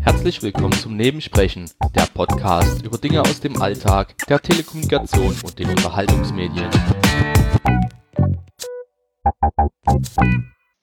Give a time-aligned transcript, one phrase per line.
[0.00, 5.68] Herzlich willkommen zum Nebensprechen, der Podcast über Dinge aus dem Alltag, der Telekommunikation und den
[5.68, 6.70] Unterhaltungsmedien.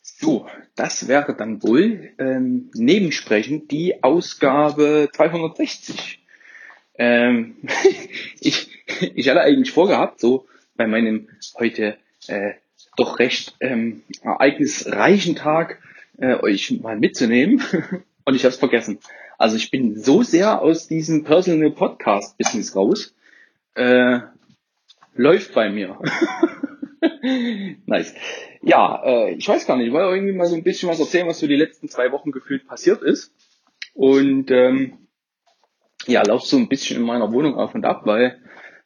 [0.01, 0.45] So,
[0.75, 6.23] das wäre dann wohl ähm, Nebensprechen die Ausgabe 260.
[6.99, 7.57] Ähm,
[8.39, 8.69] ich,
[9.15, 10.45] ich hatte eigentlich vorgehabt, so
[10.75, 11.27] bei meinem
[11.57, 11.97] heute
[12.27, 12.53] äh,
[12.99, 15.79] doch recht ähm, ereignisreichen Tag
[16.17, 17.63] äh, euch mal mitzunehmen
[18.25, 18.99] und ich habe es vergessen.
[19.37, 23.15] Also ich bin so sehr aus diesem Personal Podcast Business raus.
[23.75, 24.19] Äh,
[25.13, 25.97] läuft bei mir.
[27.85, 28.13] nice.
[28.61, 31.27] Ja, äh, ich weiß gar nicht, ich wollte irgendwie mal so ein bisschen was erzählen,
[31.27, 33.33] was so die letzten zwei Wochen gefühlt passiert ist.
[33.93, 35.07] Und ähm,
[36.05, 38.41] ja, lauf so ein bisschen in meiner Wohnung auf und ab, weil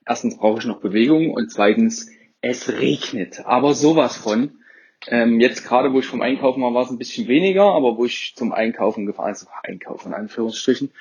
[0.05, 2.11] erstens brauche ich noch Bewegung und zweitens
[2.43, 3.45] es regnet.
[3.45, 4.59] Aber sowas von.
[5.07, 8.05] Ähm, jetzt gerade, wo ich vom Einkaufen war, war es ein bisschen weniger, aber wo
[8.05, 10.91] ich zum Einkaufen gefahren, also Einkaufen in Anführungsstrichen,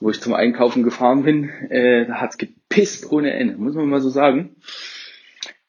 [0.00, 4.00] wo ich zum Einkaufen gefahren bin, äh, da hat's gepisst ohne Ende, muss man mal
[4.00, 4.56] so sagen.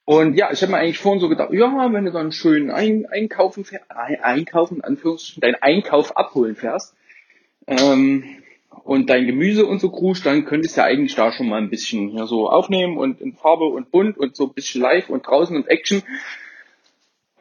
[0.03, 3.05] Und ja, ich habe mir eigentlich vorhin so gedacht, ja, wenn du dann schön ein,
[3.07, 6.95] einkaufen, einkaufen, in Anführungsstrichen, deinen Einkauf abholen fährst,
[7.67, 8.23] ähm,
[8.83, 11.69] und dein Gemüse und so krusch, dann könntest du ja eigentlich da schon mal ein
[11.69, 15.25] bisschen ja, so aufnehmen und in Farbe und bunt und so ein bisschen live und
[15.25, 16.03] draußen und Action.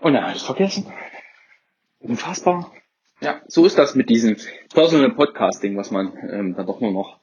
[0.01, 0.93] Und dann habe ich vergessen.
[2.01, 2.73] Unfassbar.
[3.21, 4.37] Ja, so ist das mit diesem
[4.75, 7.19] Personal Podcasting, was man ähm, dann doch nur noch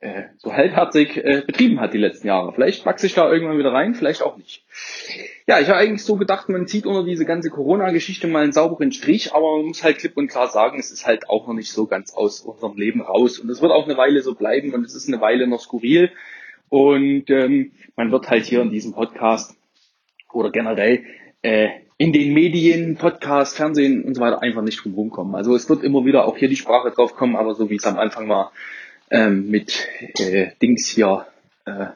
[0.00, 2.52] äh, so halbherzig äh, betrieben hat die letzten Jahre.
[2.52, 4.64] Vielleicht wachse ich da irgendwann wieder rein, vielleicht auch nicht.
[5.46, 8.92] Ja, ich habe eigentlich so gedacht, man zieht unter diese ganze Corona-Geschichte mal einen sauberen
[8.92, 11.72] Strich, aber man muss halt klipp und klar sagen, es ist halt auch noch nicht
[11.72, 13.38] so ganz aus unserem Leben raus.
[13.38, 16.10] Und es wird auch eine Weile so bleiben und es ist eine Weile noch skurril.
[16.68, 19.56] Und ähm, man wird halt hier in diesem Podcast
[20.32, 21.04] oder generell
[21.42, 25.34] äh, in den Medien, Podcast, Fernsehen und so weiter einfach nicht drum rumkommen.
[25.34, 27.86] Also es wird immer wieder auch hier die Sprache drauf kommen, aber so wie es
[27.86, 28.52] am Anfang war,
[29.10, 31.26] ähm, mit äh, Dings hier,
[31.64, 31.86] äh,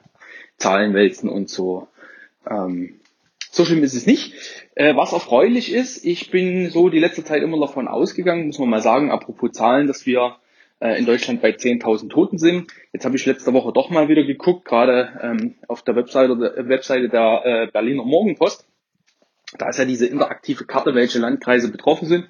[0.56, 1.88] Zahlenwälzen und so.
[2.48, 3.00] Ähm,
[3.50, 4.34] so schlimm ist es nicht.
[4.74, 8.70] Äh, was erfreulich ist, ich bin so die letzte Zeit immer davon ausgegangen, muss man
[8.70, 10.36] mal sagen, apropos Zahlen, dass wir
[10.80, 12.72] äh, in Deutschland bei 10.000 Toten sind.
[12.92, 16.68] Jetzt habe ich letzte Woche doch mal wieder geguckt, gerade ähm, auf der Webseite, der
[16.68, 18.66] Webseite der äh, Berliner Morgenpost.
[19.58, 22.28] Da ist ja diese interaktive Karte, welche Landkreise betroffen sind.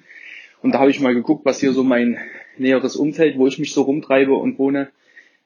[0.61, 2.19] Und da habe ich mal geguckt, was hier so mein
[2.57, 4.91] näheres Umfeld, wo ich mich so rumtreibe und wohne,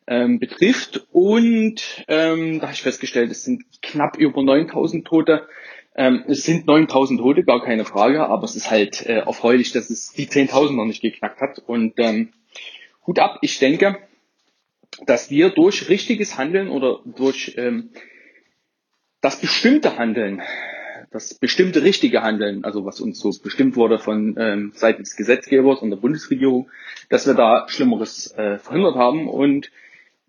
[0.08, 1.08] ähm, betrifft.
[1.12, 5.48] Und ähm, da habe ich festgestellt, es sind knapp über 9000 Tote.
[5.96, 9.90] Ähm, es sind 9000 Tote, gar keine Frage, aber es ist halt äh, erfreulich, dass
[9.90, 11.60] es die 10.000 noch nicht geknackt hat.
[11.66, 12.34] Und ähm,
[13.08, 13.98] Hut ab, ich denke,
[15.06, 17.92] dass wir durch richtiges Handeln oder durch ähm,
[19.22, 20.42] das bestimmte Handeln,
[21.16, 25.82] das bestimmte richtige Handeln, also was uns so bestimmt wurde von ähm, seitens des Gesetzgebers
[25.82, 26.70] und der Bundesregierung,
[27.10, 29.72] dass wir da Schlimmeres äh, verhindert haben und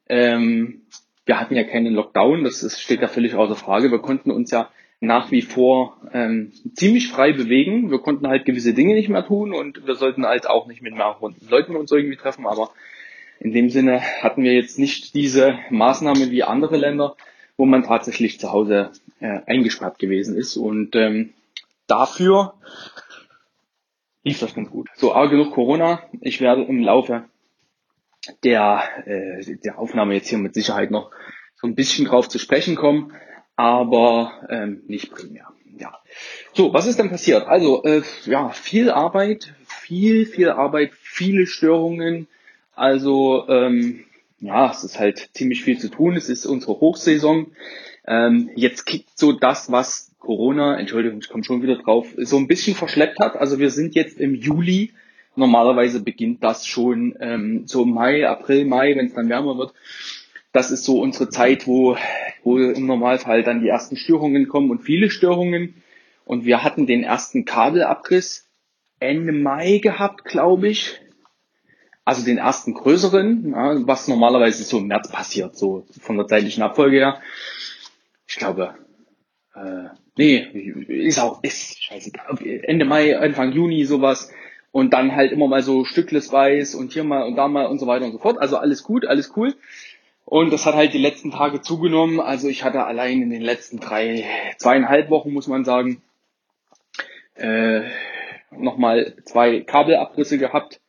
[0.08, 0.82] ähm,
[1.24, 3.91] wir hatten ja keinen Lockdown, das ist, steht ja völlig außer Frage.
[3.91, 4.70] Wir konnten uns ja
[5.00, 7.91] nach wie vor ähm, ziemlich frei bewegen.
[7.91, 10.94] Wir konnten halt gewisse Dinge nicht mehr tun und wir sollten halt auch nicht mit
[10.94, 11.16] mehr
[11.50, 12.47] Leuten uns irgendwie treffen.
[12.47, 12.70] Aber
[13.41, 17.16] in dem Sinne hatten wir jetzt nicht diese Maßnahmen wie andere Länder,
[17.56, 20.56] wo man tatsächlich zu Hause äh, eingesperrt gewesen ist.
[20.56, 21.33] Und ähm,
[21.87, 22.55] dafür
[24.25, 24.89] lief das ganz gut.
[24.97, 26.03] So, aber genug Corona.
[26.21, 27.25] Ich werde im Laufe
[28.43, 31.11] der, äh, der Aufnahme jetzt hier mit Sicherheit noch
[31.55, 33.12] so ein bisschen drauf zu sprechen kommen
[33.56, 35.49] aber ähm, nicht primär.
[35.78, 35.99] Ja.
[36.55, 37.47] So, was ist denn passiert?
[37.47, 42.28] Also, äh, ja, viel Arbeit, viel, viel Arbeit, viele Störungen.
[42.75, 44.05] Also, ähm,
[44.38, 46.16] ja, es ist halt ziemlich viel zu tun.
[46.16, 47.52] Es ist unsere Hochsaison.
[48.06, 52.48] Ähm, jetzt kickt so das, was Corona, Entschuldigung, ich komme schon wieder drauf, so ein
[52.48, 53.36] bisschen verschleppt hat.
[53.36, 54.92] Also wir sind jetzt im Juli.
[55.34, 59.74] Normalerweise beginnt das schon ähm, so Mai, April, Mai, wenn es dann wärmer wird
[60.56, 61.98] das ist so unsere Zeit, wo,
[62.42, 65.82] wo im Normalfall dann die ersten Störungen kommen und viele Störungen.
[66.24, 68.48] Und wir hatten den ersten Kabelabriss
[68.98, 70.98] Ende Mai gehabt, glaube ich.
[72.06, 76.62] Also den ersten größeren, ja, was normalerweise so im März passiert, so von der zeitlichen
[76.62, 77.20] Abfolge her.
[78.28, 78.76] Ich glaube,
[79.56, 80.38] äh, nee,
[80.86, 82.38] ist auch, ist scheißegal.
[82.62, 84.32] Ende Mai, Anfang Juni sowas.
[84.70, 87.88] Und dann halt immer mal so stücklesweise und hier mal und da mal und so
[87.88, 88.38] weiter und so fort.
[88.38, 89.56] Also alles gut, alles cool.
[90.24, 92.20] Und das hat halt die letzten Tage zugenommen.
[92.20, 94.24] Also ich hatte allein in den letzten drei,
[94.58, 96.03] zweieinhalb Wochen, muss man sagen,
[97.34, 97.80] äh,
[98.53, 100.80] nochmal zwei Kabelabrisse gehabt.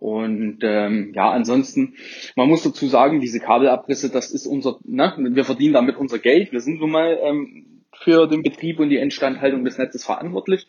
[0.00, 1.94] Und ähm, ja, ansonsten,
[2.34, 6.52] man muss dazu sagen, diese Kabelabrisse, das ist unser, ne, wir verdienen damit unser Geld.
[6.52, 10.66] Wir sind nun mal ähm, für den Betrieb und die Instandhaltung des Netzes verantwortlich.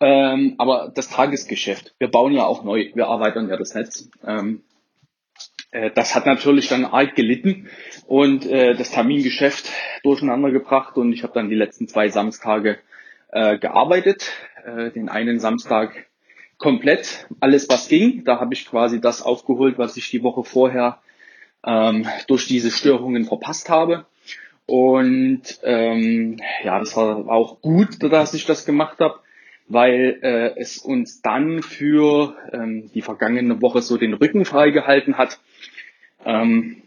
[0.00, 4.10] Ähm, aber das Tagesgeschäft, wir bauen ja auch neu, wir arbeiten ja das Netz.
[4.26, 4.62] Ähm,
[5.70, 7.68] äh, das hat natürlich dann arg gelitten
[8.08, 9.70] und äh, das Termingeschäft
[10.02, 12.78] durcheinander gebracht und ich habe dann die letzten zwei Samstage
[13.30, 14.32] äh, gearbeitet.
[14.64, 16.07] Äh, den einen Samstag
[16.58, 18.24] komplett alles, was ging.
[18.24, 21.00] Da habe ich quasi das aufgeholt, was ich die Woche vorher
[21.64, 24.06] ähm, durch diese Störungen verpasst habe.
[24.66, 29.20] Und ähm, ja, das war auch gut, dass ich das gemacht habe,
[29.66, 35.40] weil äh, es uns dann für ähm, die vergangene Woche so den Rücken freigehalten hat.
[36.24, 36.82] Ähm,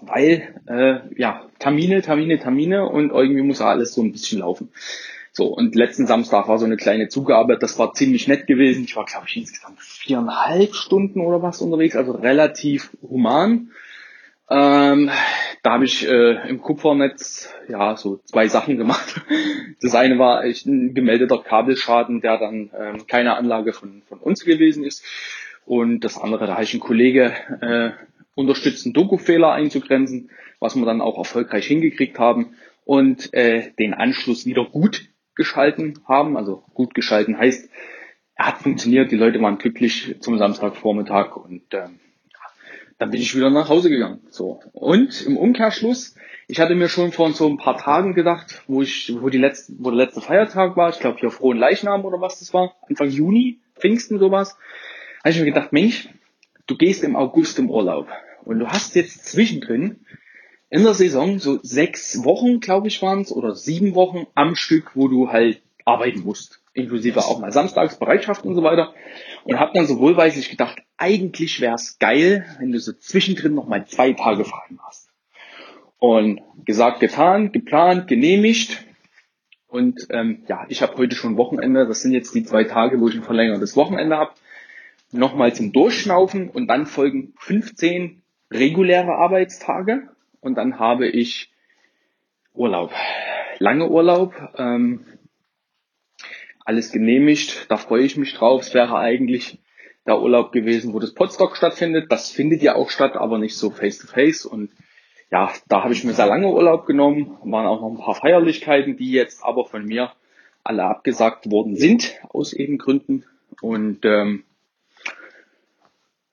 [0.00, 4.70] weil äh, ja Termine, Termine, Termine und irgendwie muss alles so ein bisschen laufen.
[5.32, 8.84] So, und letzten Samstag war so eine kleine Zugabe, das war ziemlich nett gewesen.
[8.84, 13.70] Ich war, glaube ich, insgesamt viereinhalb Stunden oder was unterwegs, also relativ human.
[14.50, 15.10] Ähm,
[15.62, 19.20] da habe ich äh, im Kupfernetz ja so zwei Sachen gemacht.
[19.82, 24.44] Das eine war echt ein gemeldeter Kabelschaden, der dann ähm, keine Anlage von, von uns
[24.44, 25.02] gewesen ist.
[25.64, 27.32] Und das andere, da habe ich einen Kollege
[27.62, 27.92] äh,
[28.34, 30.28] unterstützen, Doku-Fehler einzugrenzen,
[30.58, 35.09] was wir dann auch erfolgreich hingekriegt haben und äh, den Anschluss wieder gut
[35.40, 36.36] geschalten haben.
[36.36, 37.70] Also gut geschalten heißt,
[38.34, 41.98] er hat funktioniert, die Leute waren glücklich zum Samstagvormittag und ähm,
[42.98, 44.20] dann bin ich wieder nach Hause gegangen.
[44.28, 44.60] So.
[44.72, 46.14] Und im Umkehrschluss,
[46.46, 49.72] ich hatte mir schon vor so ein paar Tagen gedacht, wo ich, wo die letzte,
[49.78, 53.08] wo der letzte Feiertag war, ich glaube hier Frohen Leichnam oder was das war, Anfang
[53.08, 54.58] Juni, Pfingsten sowas,
[55.20, 56.10] habe ich mir gedacht, Mensch,
[56.66, 58.08] du gehst im August im Urlaub
[58.44, 60.04] und du hast jetzt zwischendrin
[60.70, 64.92] in der Saison so sechs Wochen, glaube ich, waren es, oder sieben Wochen am Stück,
[64.94, 66.62] wo du halt arbeiten musst.
[66.72, 68.94] Inklusive auch mal Samstags, Bereitschaft und so weiter.
[69.44, 73.66] Und habe dann so wohlweislich gedacht, eigentlich wäre es geil, wenn du so zwischendrin noch
[73.66, 75.10] mal zwei Tage frei hast.
[75.98, 78.84] Und gesagt, getan, geplant, genehmigt.
[79.66, 81.86] Und ähm, ja, ich habe heute schon Wochenende.
[81.88, 84.32] Das sind jetzt die zwei Tage, wo ich ein verlängertes Wochenende habe.
[85.10, 88.22] Nochmal zum Durchschnaufen und dann folgen 15
[88.52, 90.08] reguläre Arbeitstage
[90.40, 91.50] und dann habe ich
[92.54, 92.92] Urlaub.
[93.58, 95.04] Lange Urlaub, ähm,
[96.64, 98.62] alles genehmigt, da freue ich mich drauf.
[98.62, 99.58] Es wäre eigentlich
[100.06, 102.10] der Urlaub gewesen, wo das Podstock stattfindet.
[102.10, 104.46] Das findet ja auch statt, aber nicht so face to face.
[104.46, 104.70] Und
[105.30, 107.38] ja, da habe ich mir sehr lange Urlaub genommen.
[107.44, 110.12] Waren auch noch ein paar Feierlichkeiten, die jetzt aber von mir
[110.64, 113.24] alle abgesagt worden sind, aus eben Gründen.
[113.60, 114.44] Und ähm,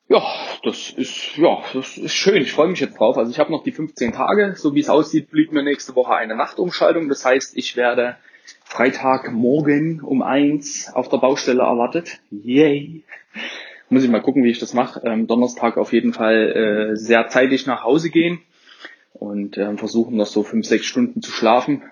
[0.10, 0.24] ja,
[0.64, 2.42] das ist, ja, das ist schön.
[2.42, 3.18] Ich freue mich jetzt drauf.
[3.18, 4.54] Also ich habe noch die 15 Tage.
[4.56, 7.10] So wie es aussieht, blieb mir nächste Woche eine Nachtumschaltung.
[7.10, 8.16] Das heißt, ich werde
[8.64, 12.20] Freitagmorgen um eins auf der Baustelle erwartet.
[12.32, 13.04] Yay!
[13.90, 15.02] Muss ich mal gucken, wie ich das mache.
[15.06, 18.40] Ähm, Donnerstag auf jeden Fall äh, sehr zeitig nach Hause gehen
[19.14, 21.84] und äh, versuchen noch so fünf, sechs Stunden zu schlafen,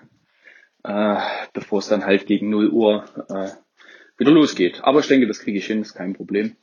[0.84, 1.16] äh,
[1.52, 3.48] bevor es dann halt gegen 0 Uhr äh,
[4.18, 4.80] wieder losgeht.
[4.84, 6.56] Aber ich denke, das kriege ich hin, ist kein Problem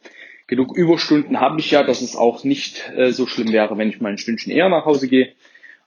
[0.47, 4.01] genug Überstunden habe ich ja, dass es auch nicht äh, so schlimm wäre, wenn ich
[4.01, 5.33] mal ein Stündchen eher nach Hause gehe.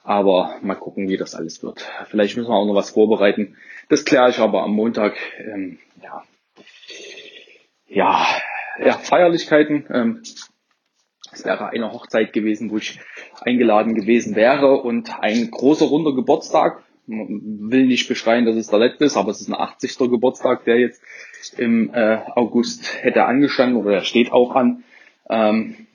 [0.03, 1.85] Aber mal gucken, wie das alles wird.
[2.08, 3.56] Vielleicht müssen wir auch noch was vorbereiten.
[3.88, 5.17] Das kläre ich aber am Montag.
[5.38, 6.23] Ähm, ja.
[7.88, 8.26] ja,
[8.85, 9.87] ja, Feierlichkeiten.
[9.93, 10.23] Ähm,
[11.32, 13.00] es wäre eine Hochzeit gewesen, wo ich
[13.41, 16.82] eingeladen gewesen wäre und ein großer runder Geburtstag.
[17.06, 19.99] Will nicht beschreien, dass es der letzte ist, aber es ist ein 80.
[19.99, 21.00] Geburtstag, der jetzt
[21.56, 24.82] im äh, August hätte angestanden oder der steht auch an.
[25.31, 25.86] Ähm,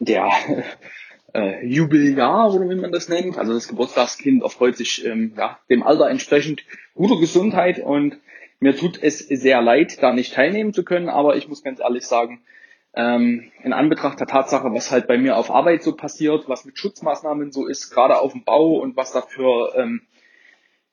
[0.00, 0.30] der
[1.34, 5.82] äh, Jubiljahr oder wie man das nennt, also das Geburtstagskind erfreut sich ähm, ja, dem
[5.82, 6.62] Alter entsprechend
[6.94, 8.18] guter Gesundheit und
[8.60, 12.06] mir tut es sehr leid, da nicht teilnehmen zu können, aber ich muss ganz ehrlich
[12.06, 12.42] sagen,
[12.94, 16.78] ähm, in Anbetracht der Tatsache, was halt bei mir auf Arbeit so passiert, was mit
[16.78, 20.02] Schutzmaßnahmen so ist, gerade auf dem Bau und was dafür ähm,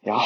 [0.02, 0.22] ja,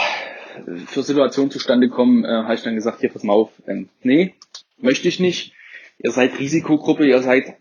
[0.88, 4.36] für Situationen zustande kommen, äh, habe ich dann gesagt, hier, pass mal auf, ähm, nee,
[4.78, 5.54] möchte ich nicht.
[5.98, 7.56] Ihr seid Risikogruppe, ihr seid,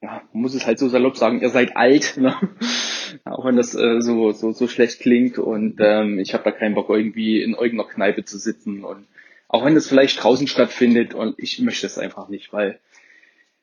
[0.00, 2.36] ja, muss es halt so salopp sagen, ihr seid alt, ne?
[3.24, 6.74] auch wenn das äh, so, so, so schlecht klingt und ähm, ich habe da keinen
[6.74, 9.06] Bock irgendwie in irgendeiner Kneipe zu sitzen und
[9.48, 12.78] auch wenn das vielleicht draußen stattfindet und ich möchte es einfach nicht, weil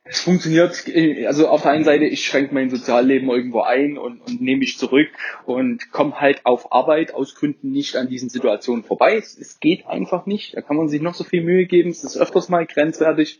[0.10, 0.86] es funktioniert,
[1.28, 4.80] also auf der einen Seite, ich schränke mein Sozialleben irgendwo ein und, und nehme mich
[4.80, 5.08] zurück
[5.46, 9.18] und komme halt auf Arbeit aus Gründen nicht an diesen Situationen vorbei.
[9.18, 10.56] Es, es, geht einfach nicht.
[10.56, 11.92] Da kann man sich noch so viel Mühe geben.
[11.92, 13.39] Es ist öfters mal grenzwertig.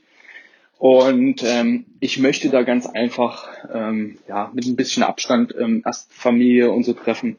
[0.78, 6.14] Und ähm, ich möchte da ganz einfach ähm, ja, mit ein bisschen Abstand ähm, erst
[6.14, 7.38] Familie und so treffen,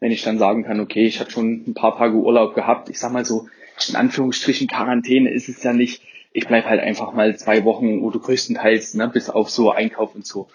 [0.00, 2.90] wenn ich dann sagen kann, okay, ich hatte schon ein paar Tage Urlaub gehabt.
[2.90, 3.48] Ich sag mal so,
[3.88, 6.02] in Anführungsstrichen Quarantäne ist es ja nicht
[6.32, 10.26] ich bleib halt einfach mal zwei Wochen oder größtenteils, ne, bis auf so Einkauf und
[10.26, 10.48] so,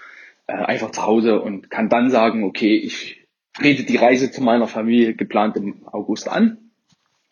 [0.48, 4.68] äh, einfach zu Hause und kann dann sagen, okay, ich trete die Reise zu meiner
[4.68, 6.58] Familie geplant im August an,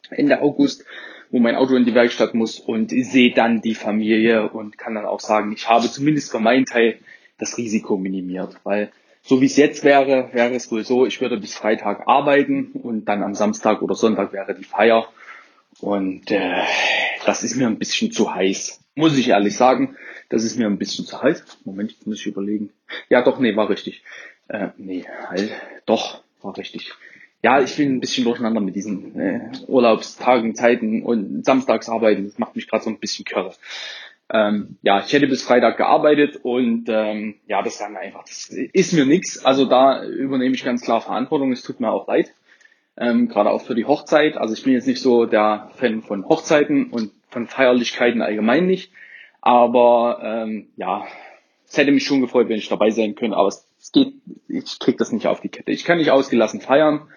[0.10, 0.86] Ende August,
[1.32, 5.06] wo mein Auto in die Werkstatt muss und sehe dann die Familie und kann dann
[5.06, 7.00] auch sagen, ich habe zumindest für meinen Teil
[7.38, 8.92] das Risiko minimiert, weil
[9.22, 13.06] so wie es jetzt wäre, wäre es wohl so, ich würde bis Freitag arbeiten und
[13.06, 15.08] dann am Samstag oder Sonntag wäre die Feier.
[15.82, 16.64] Und äh,
[17.26, 19.98] das ist mir ein bisschen zu heiß, muss ich ehrlich sagen.
[20.30, 21.44] Das ist mir ein bisschen zu heiß.
[21.66, 22.72] Moment, jetzt muss ich überlegen.
[23.10, 24.04] Ja, doch, nee, war richtig.
[24.48, 25.52] Äh, nee, halt,
[25.86, 26.92] doch, war richtig.
[27.42, 32.26] Ja, ich bin ein bisschen durcheinander mit diesen äh, Urlaubstagen, Zeiten und Samstagsarbeiten.
[32.26, 33.54] Das macht mich gerade so ein bisschen körre.
[34.32, 38.50] Ähm, ja, ich hätte bis Freitag gearbeitet und ähm, ja, das war mir einfach, das
[38.50, 39.44] ist mir nichts.
[39.44, 41.52] Also da übernehme ich ganz klar Verantwortung.
[41.52, 42.32] Es tut mir auch leid,
[43.00, 44.38] ähm, gerade auch für die Hochzeit.
[44.38, 48.92] Also ich bin jetzt nicht so der Fan von Hochzeiten und von Feierlichkeiten allgemein nicht.
[49.42, 51.06] Aber ähm, ja,
[51.68, 54.14] es hätte mich schon gefreut, wenn ich dabei sein könnte, aber es, geht,
[54.48, 55.72] ich krieg das nicht auf die Kette.
[55.72, 57.08] Ich kann nicht ausgelassen feiern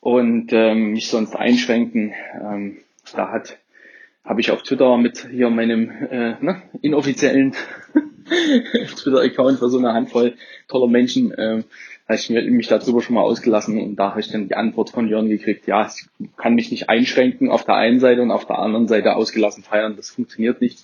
[0.00, 2.12] und ähm, mich sonst einschränken.
[2.42, 2.78] Ähm,
[3.14, 3.58] da hat
[4.24, 7.54] habe ich auf Twitter mit hier meinem äh, ne, inoffiziellen
[8.96, 10.34] Twitter-Account für so eine Handvoll
[10.68, 11.64] toller Menschen, ähm,
[12.18, 15.08] habe ich mich darüber schon mal ausgelassen und da habe ich dann die Antwort von
[15.08, 18.58] Jörn gekriegt, ja, ich kann mich nicht einschränken auf der einen Seite und auf der
[18.58, 20.80] anderen Seite ausgelassen feiern, das funktioniert nicht.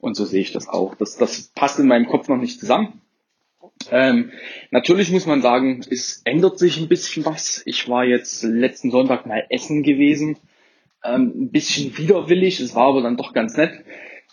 [0.00, 0.94] Und so sehe ich das auch.
[0.96, 3.00] Das, das passt in meinem Kopf noch nicht zusammen.
[3.90, 4.32] Ähm,
[4.70, 7.62] natürlich muss man sagen, es ändert sich ein bisschen was.
[7.66, 10.36] Ich war jetzt letzten Sonntag mal essen gewesen.
[11.04, 13.84] Ähm, ein bisschen widerwillig, es war aber dann doch ganz nett.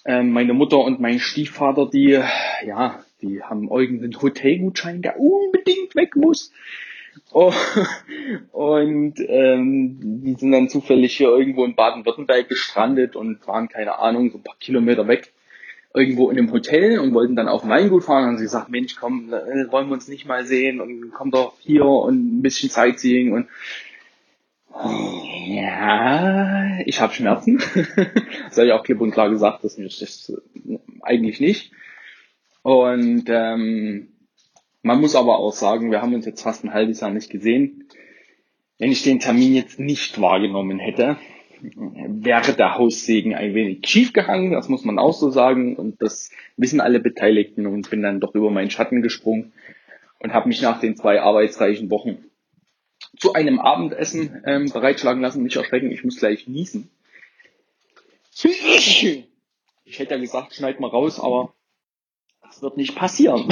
[0.05, 2.19] Ähm, meine Mutter und mein Stiefvater, die,
[2.65, 6.51] ja, die haben irgendeinen Hotelgutschein, der unbedingt weg muss.
[7.33, 7.53] Oh,
[8.51, 14.31] und ähm, die sind dann zufällig hier irgendwo in Baden-Württemberg gestrandet und waren, keine Ahnung,
[14.31, 15.33] so ein paar Kilometer weg
[15.93, 18.95] irgendwo in einem Hotel und wollten dann auf Weingut fahren und haben sie gesagt, Mensch,
[18.95, 22.69] komm, äh, wollen wir uns nicht mal sehen und komm doch hier und ein bisschen
[22.69, 23.47] Sightseeing und
[25.47, 27.57] ja, ich habe Schmerzen.
[28.45, 30.31] das habe ich auch klipp und klar gesagt, dass mir das
[31.01, 31.73] eigentlich nicht.
[32.63, 34.07] Und ähm,
[34.83, 37.87] man muss aber auch sagen, wir haben uns jetzt fast ein halbes Jahr nicht gesehen.
[38.77, 41.17] Wenn ich den Termin jetzt nicht wahrgenommen hätte,
[41.61, 45.75] wäre der Haussegen ein wenig schief gehangen, das muss man auch so sagen.
[45.75, 49.53] Und das wissen alle Beteiligten und bin dann doch über meinen Schatten gesprungen
[50.19, 52.25] und habe mich nach den zwei arbeitsreichen Wochen
[53.17, 55.43] zu einem Abendessen ähm, bereitschlagen lassen.
[55.43, 56.89] Nicht erschrecken, ich muss gleich niesen.
[59.85, 61.53] Ich hätte ja gesagt, schneid mal raus, aber
[62.51, 63.49] das wird nicht passieren.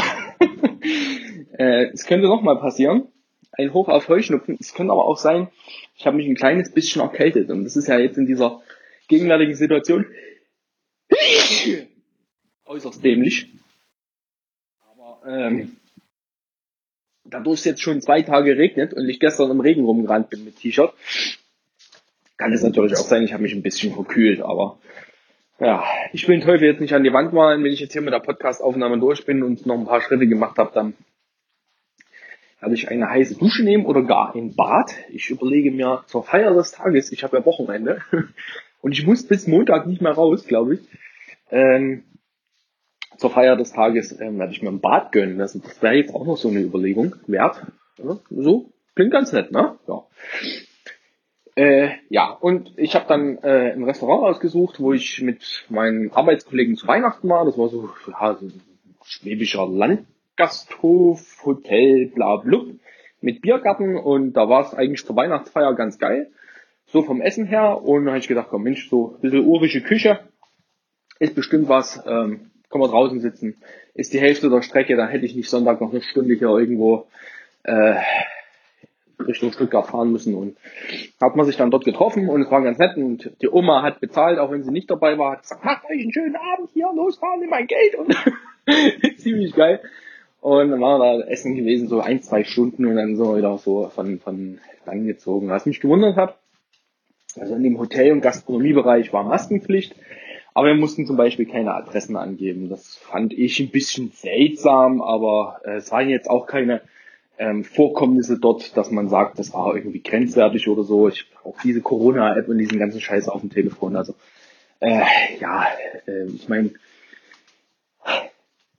[1.58, 3.08] äh, es könnte noch mal passieren
[3.60, 4.58] ein Hoch auf Heuschnupfen.
[4.60, 5.50] Es könnte aber auch sein,
[5.96, 7.50] ich habe mich ein kleines bisschen erkältet.
[7.50, 8.62] Und das ist ja jetzt in dieser
[9.08, 10.06] gegenwärtigen Situation
[12.66, 13.48] äußerst dämlich.
[14.92, 15.78] Aber ähm,
[17.26, 20.58] dadurch es jetzt schon zwei Tage regnet und ich gestern im Regen rumgerannt bin mit
[20.58, 20.94] T-Shirt,
[22.38, 24.42] kann es natürlich auch sein, ich habe mich ein bisschen verkühlt.
[24.42, 24.80] Aber
[25.60, 27.64] ja, ich will den Teufel jetzt nicht an die Wand malen.
[27.64, 30.58] Wenn ich jetzt hier mit der Podcast-Aufnahme durch bin und noch ein paar Schritte gemacht
[30.58, 30.94] habe, dann
[32.62, 34.94] werde ich eine heiße Dusche nehmen oder gar ein Bad.
[35.10, 38.02] Ich überlege mir zur Feier des Tages, ich habe ja Wochenende
[38.82, 40.80] und ich muss bis Montag nicht mehr raus, glaube ich.
[41.52, 42.04] Ähm,
[43.18, 45.42] zur Feier des Tages ähm, werde ich mir ein Bad gönnen.
[45.42, 47.66] Also das wäre jetzt auch noch so eine Überlegung wert.
[47.98, 49.78] Ja, so klingt ganz nett, ne?
[49.88, 50.04] Ja.
[51.56, 56.76] Äh, ja, und ich habe dann äh, ein Restaurant ausgesucht, wo ich mit meinen Arbeitskollegen
[56.76, 57.46] zu Weihnachten war.
[57.46, 58.62] Das war so, ja, so ein
[59.04, 60.06] schwäbischer Land
[60.40, 62.70] Gasthof, Hotel, bla blub,
[63.20, 66.32] mit Biergarten und da war es eigentlich zur Weihnachtsfeier ganz geil.
[66.86, 69.82] So vom Essen her und da habe ich gedacht, komm Mensch, so ein bisschen urische
[69.82, 70.22] Küche
[71.20, 73.58] ist bestimmt was, ähm, kann man draußen sitzen,
[73.94, 77.08] ist die Hälfte der Strecke, dann hätte ich nicht Sonntag noch eine Stunde hier irgendwo
[77.64, 77.96] äh,
[79.28, 80.58] Richtung Stuttgart fahren müssen und
[81.22, 84.00] hat man sich dann dort getroffen und es war ganz nett und die Oma hat
[84.00, 86.90] bezahlt, auch wenn sie nicht dabei war, hat gesagt, macht euch einen schönen Abend hier,
[86.96, 88.16] losfahren in mein Geld und
[89.18, 89.82] ziemlich geil.
[90.42, 93.58] Und dann wir da essen gewesen, so ein, zwei Stunden und dann sind wir wieder
[93.58, 95.50] so von, von dann gezogen.
[95.50, 96.38] Was mich gewundert hat,
[97.38, 99.96] also in dem Hotel- und Gastronomiebereich war Maskenpflicht,
[100.54, 102.70] aber wir mussten zum Beispiel keine Adressen angeben.
[102.70, 106.82] Das fand ich ein bisschen seltsam, aber äh, es waren jetzt auch keine
[107.40, 111.08] ähm, Vorkommnisse dort, dass man sagt, das war irgendwie grenzwertig oder so.
[111.08, 113.96] Ich auch diese Corona-App und diesen ganzen Scheiß auf dem Telefon.
[113.96, 114.14] Also
[114.82, 115.02] äh,
[115.40, 115.66] ja,
[116.06, 116.72] äh, ich meine,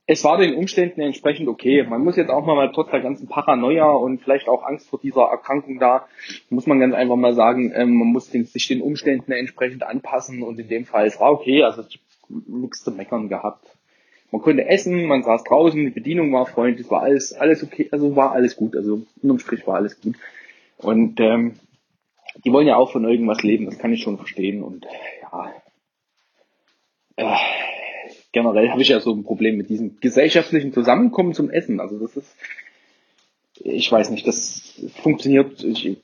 [0.05, 1.83] es war den Umständen entsprechend okay.
[1.83, 5.23] Man muss jetzt auch mal, trotz der ganzen Paranoia und vielleicht auch Angst vor dieser
[5.23, 6.07] Erkrankung da,
[6.49, 10.43] muss man ganz einfach mal sagen, ähm, man muss den, sich den Umständen entsprechend anpassen
[10.43, 11.99] und in dem Fall, es war okay, also ich
[12.29, 13.75] nichts zu meckern gehabt.
[14.31, 18.15] Man konnte essen, man saß draußen, die Bedienung war freundlich, war alles, alles okay, also
[18.15, 20.15] war alles gut, also unterm Strich war alles gut.
[20.77, 21.55] Und ähm,
[22.45, 24.63] die wollen ja auch von irgendwas leben, das kann ich schon verstehen.
[24.63, 24.85] Und
[25.21, 25.53] ja,
[27.17, 27.35] äh,
[28.31, 31.79] generell habe ich ja so ein Problem mit diesem gesellschaftlichen Zusammenkommen zum Essen.
[31.79, 32.35] Also das ist,
[33.63, 35.63] ich weiß nicht, das funktioniert.
[35.63, 35.97] Ich,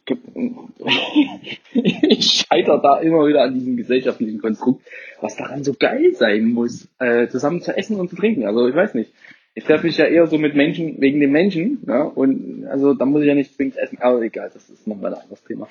[1.73, 4.85] ich scheitere da immer wieder an diesem gesellschaftlichen Konstrukt,
[5.21, 8.45] was daran so geil sein muss, äh, zusammen zu essen und zu trinken.
[8.45, 9.11] Also ich weiß nicht.
[9.55, 13.05] Ich treffe mich ja eher so mit Menschen wegen den Menschen, ja, und also da
[13.05, 15.67] muss ich ja nicht zwingend essen, aber egal, das ist nochmal ein anderes Thema.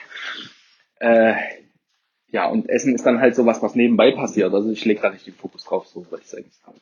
[0.98, 1.34] Äh,
[2.28, 4.52] ja, und Essen ist dann halt so was, was nebenbei passiert.
[4.52, 6.80] Also ich lege da nicht den Fokus drauf, so wollte ich es eigentlich sagen.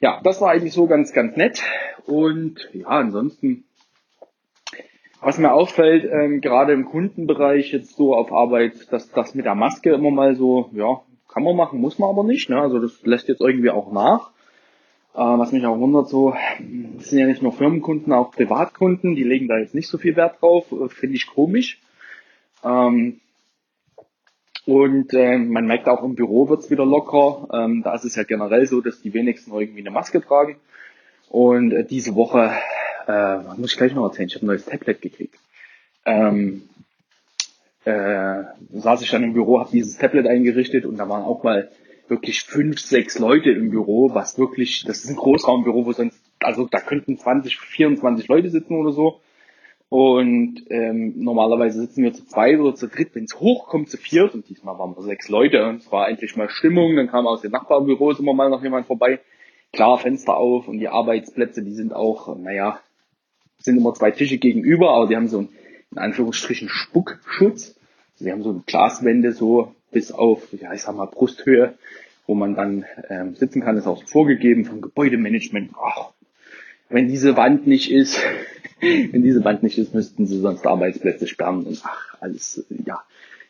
[0.00, 1.62] Ja, das war eigentlich so ganz, ganz nett.
[2.06, 3.64] Und ja, ansonsten,
[5.22, 9.54] was mir auffällt, ähm, gerade im Kundenbereich jetzt so auf Arbeit, dass das mit der
[9.54, 11.00] Maske immer mal so, ja,
[11.32, 12.50] kann man machen, muss man aber nicht.
[12.50, 12.60] Ne?
[12.60, 14.30] Also das lässt jetzt irgendwie auch nach.
[15.14, 16.34] Äh, was mich auch wundert, so,
[16.96, 20.16] das sind ja nicht nur Firmenkunden, auch Privatkunden, die legen da jetzt nicht so viel
[20.16, 21.80] Wert drauf, äh, finde ich komisch.
[22.64, 23.20] Ähm,
[24.66, 27.48] und äh, man merkt auch im Büro wird's wieder locker.
[27.52, 30.56] Ähm, da ist es ja generell so, dass die wenigsten irgendwie eine Maske tragen.
[31.28, 32.52] Und äh, diese Woche,
[33.06, 35.38] äh, muss ich gleich noch erzählen, ich habe ein neues Tablet gekriegt.
[36.04, 36.68] Ähm,
[37.84, 41.70] äh, saß ich dann im Büro, habe dieses Tablet eingerichtet und da waren auch mal
[42.08, 46.68] wirklich fünf, sechs Leute im Büro, was wirklich, das ist ein Großraumbüro, wo sonst, also
[46.70, 49.20] da könnten 20, 24 Leute sitzen oder so.
[49.88, 54.34] Und ähm, normalerweise sitzen wir zu zweit oder zu dritt, wenn es hochkommt zu viert.
[54.34, 56.96] Und diesmal waren wir sechs Leute und es war endlich mal Stimmung.
[56.96, 59.20] Dann kam aus den Nachbarbüros immer mal noch jemand vorbei.
[59.70, 62.80] Klar, Fenster auf und die Arbeitsplätze, die sind auch, naja,
[63.64, 65.48] sind immer zwei Tische gegenüber, aber die haben so einen,
[65.90, 67.76] in Anführungsstrichen Spuckschutz.
[68.14, 71.74] Also die haben so Glaswände so bis auf, ja, ich sag mal, Brusthöhe,
[72.26, 75.72] wo man dann ähm, sitzen kann, ist auch so vorgegeben vom Gebäudemanagement.
[75.80, 76.10] Ach,
[76.88, 78.20] wenn diese Wand nicht ist,
[78.80, 83.02] wenn diese Wand nicht ist, müssten sie sonst Arbeitsplätze sperren und ach, alles, ja.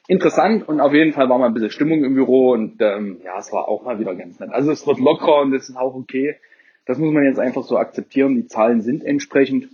[0.08, 3.38] Interessant und auf jeden Fall war mal ein bisschen Stimmung im Büro und ähm, ja,
[3.38, 4.50] es war auch mal wieder ganz nett.
[4.50, 6.36] Also es wird locker und es ist auch okay.
[6.86, 8.34] Das muss man jetzt einfach so akzeptieren.
[8.34, 9.68] Die Zahlen sind entsprechend,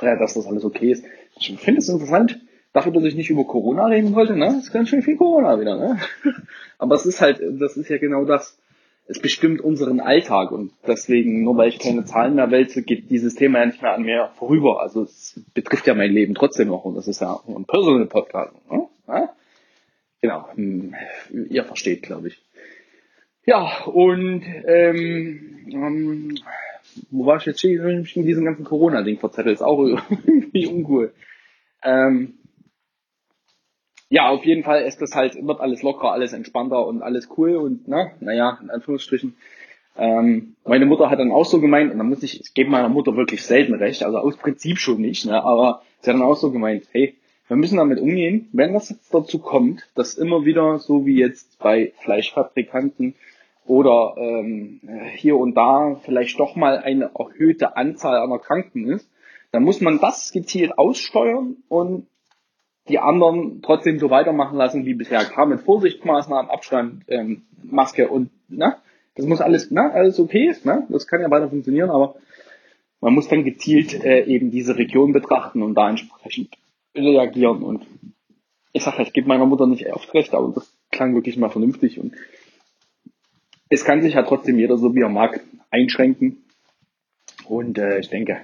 [0.00, 1.04] dass das alles okay ist.
[1.38, 2.40] Ich finde es interessant
[2.72, 5.76] dafür, dass ich nicht über Corona reden wollte, ne, ist ganz schön viel Corona wieder,
[5.76, 5.98] ne.
[6.78, 8.56] Aber es ist halt, das ist ja genau das.
[9.06, 13.34] Es bestimmt unseren Alltag und deswegen, nur weil ich keine Zahlen mehr wälze, geht dieses
[13.34, 14.80] Thema ja nicht mehr an mir vorüber.
[14.80, 18.54] Also es betrifft ja mein Leben trotzdem noch und das ist ja ein Personal Podcast.
[18.70, 18.86] Ne?
[20.20, 20.94] Genau, hm,
[21.48, 22.42] ihr versteht, glaube ich.
[23.46, 26.38] Ja, und ähm, ähm,
[27.10, 29.56] wo war ich jetzt mich in diesem ganzen Corona-Ding verzettelt?
[29.56, 29.82] Ist auch
[30.26, 31.12] irgendwie uncool.
[31.82, 32.34] Ähm,
[34.08, 37.56] ja, auf jeden Fall ist das halt, wird alles locker, alles entspannter und alles cool
[37.56, 39.36] und na, naja, in Anführungsstrichen.
[39.96, 42.88] Ähm, meine Mutter hat dann auch so gemeint, und da muss ich, ich gebe meiner
[42.88, 46.36] Mutter wirklich selten recht, also aus Prinzip schon nicht, ne, aber sie hat dann auch
[46.36, 47.14] so gemeint, hey,
[47.46, 51.58] wir müssen damit umgehen, wenn das jetzt dazu kommt, dass immer wieder, so wie jetzt
[51.58, 53.14] bei Fleischfabrikanten
[53.66, 54.80] oder ähm,
[55.14, 59.08] hier und da vielleicht doch mal eine erhöhte Anzahl an Erkrankten ist,
[59.52, 62.06] dann muss man das gezielt aussteuern und
[62.88, 65.24] die anderen trotzdem so weitermachen lassen wie bisher.
[65.24, 68.76] Klar, mit Vorsichtsmaßnahmen, Abstand, ähm, Maske und, ne?
[69.14, 69.92] Das muss alles, ne?
[69.92, 70.86] Alles okay, ne?
[70.88, 72.16] Das kann ja weiter funktionieren, aber
[73.00, 76.50] man muss dann gezielt äh, eben diese Region betrachten und da entsprechend
[76.94, 77.62] reagieren.
[77.62, 77.86] Und
[78.72, 81.98] ich sage, ich gebe meiner Mutter nicht oft recht, aber das klang wirklich mal vernünftig
[81.98, 82.14] und
[83.70, 86.44] es kann sich ja trotzdem jeder so wie er mag einschränken.
[87.46, 88.42] Und äh, ich denke,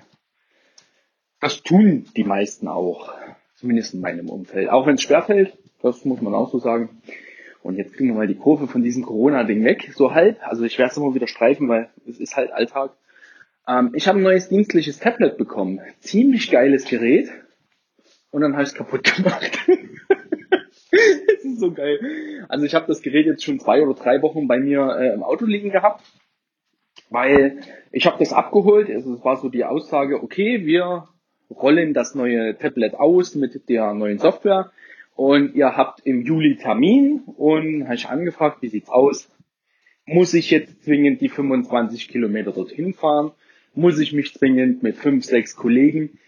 [1.41, 3.13] das tun die meisten auch.
[3.57, 4.69] Zumindest in meinem Umfeld.
[4.69, 7.03] Auch wenn es schwerfällt, das muss man auch so sagen.
[7.63, 10.39] Und jetzt kriegen wir mal die Kurve von diesem Corona-Ding weg, so halb.
[10.47, 12.93] Also ich werde es immer wieder streifen, weil es ist halt Alltag.
[13.67, 15.81] Ähm, ich habe ein neues dienstliches Tablet bekommen.
[16.01, 17.31] Ziemlich geiles Gerät.
[18.31, 19.59] Und dann habe ich es kaputt gemacht.
[21.27, 21.99] das ist so geil.
[22.49, 25.23] Also ich habe das Gerät jetzt schon zwei oder drei Wochen bei mir äh, im
[25.23, 26.03] Auto liegen gehabt.
[27.11, 27.61] Weil
[27.93, 28.91] ich habe das abgeholt.
[28.91, 31.09] Also es war so die Aussage, okay, wir
[31.51, 34.73] rollen das neue Tablet aus mit der neuen Software
[35.15, 39.31] und ihr habt im Juli Termin und habe ich angefragt, wie sieht's aus?
[40.05, 43.33] Muss ich jetzt zwingend die 25 Kilometer dorthin fahren?
[43.75, 46.19] Muss ich mich zwingend mit fünf, sechs Kollegen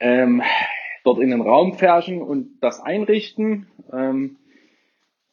[0.00, 0.42] ähm,
[1.04, 3.66] dort in den Raum färchen und das einrichten?
[3.92, 4.36] Ähm,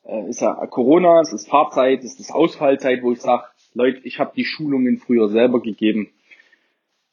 [0.03, 4.19] äh, ist ja Corona, es ist Fahrzeit, es ist Ausfallzeit, wo ich sage, Leute, ich
[4.19, 6.11] habe die Schulungen früher selber gegeben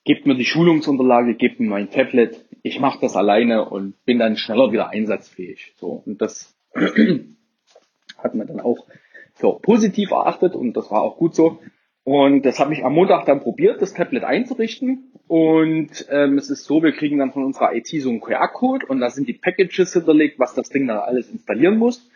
[0.09, 4.39] gebt mir die Schulungsunterlage, gebt mir mein Tablet, ich mache das alleine und bin dann
[4.39, 5.75] schneller wieder einsatzfähig.
[5.77, 8.87] So und das hat man dann auch
[9.35, 11.59] für positiv erachtet und das war auch gut so.
[12.05, 15.08] Und das habe ich am Montag dann probiert, das Tablet einzurichten.
[15.29, 19.01] Und ähm, es ist so, wir kriegen dann von unserer IT so einen QR-Code und
[19.01, 22.11] da sind die Packages hinterlegt, was das Ding dann alles installieren muss.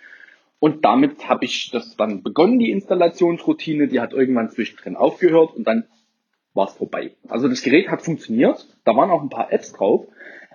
[0.59, 3.88] Und damit habe ich das dann begonnen, die Installationsroutine.
[3.88, 5.85] Die hat irgendwann zwischendrin aufgehört und dann
[6.55, 7.14] war es vorbei.
[7.29, 8.66] Also das Gerät hat funktioniert.
[8.85, 10.07] Da waren auch ein paar Apps drauf,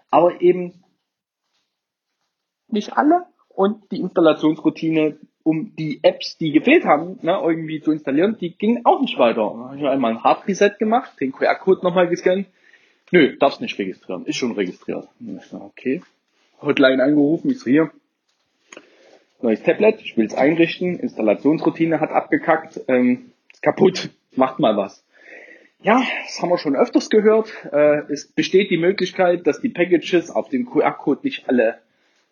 [0.09, 0.83] aber eben
[2.69, 3.25] nicht alle.
[3.49, 8.81] Und die Installationsroutine, um die Apps, die gefehlt haben, ne, irgendwie zu installieren, die ging
[8.83, 9.53] auch nicht weiter.
[9.55, 12.47] Da habe ich einmal ein Hard Reset gemacht, den QR-Code nochmal gescannt.
[13.11, 14.25] Nö, darfst nicht registrieren.
[14.25, 15.07] Ist schon registriert.
[15.51, 16.01] Okay.
[16.61, 17.91] Hotline angerufen, ist hier
[19.41, 25.03] neues Tablet, ich will es einrichten, Installationsroutine hat abgekackt, ähm, ist kaputt, macht mal was.
[25.81, 27.53] Ja, das haben wir schon öfters gehört.
[27.71, 31.77] Äh, es besteht die Möglichkeit, dass die Packages auf dem QR-Code nicht alle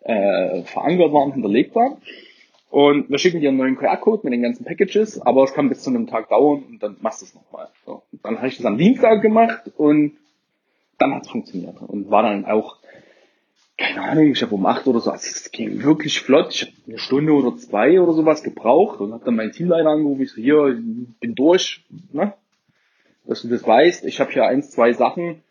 [0.00, 1.98] äh, verankert waren, hinterlegt waren.
[2.70, 5.82] Und wir schicken dir einen neuen QR-Code mit den ganzen Packages, aber es kann bis
[5.82, 7.68] zu einem Tag dauern und dann machst du es nochmal.
[7.84, 8.02] So.
[8.22, 10.16] Dann habe ich das am Dienstag gemacht und
[10.98, 12.78] dann hat es funktioniert und war dann auch
[13.78, 16.54] keine Ahnung, ich habe um acht oder so, also es ging wirklich flott.
[16.54, 20.22] Ich habe eine Stunde oder zwei oder sowas gebraucht und habe dann meinen Teamleiter angerufen,
[20.22, 20.82] ich so, hier,
[21.20, 22.32] bin durch, ne?
[23.26, 24.06] dass du das weißt.
[24.06, 25.42] Ich habe hier eins, zwei Sachen.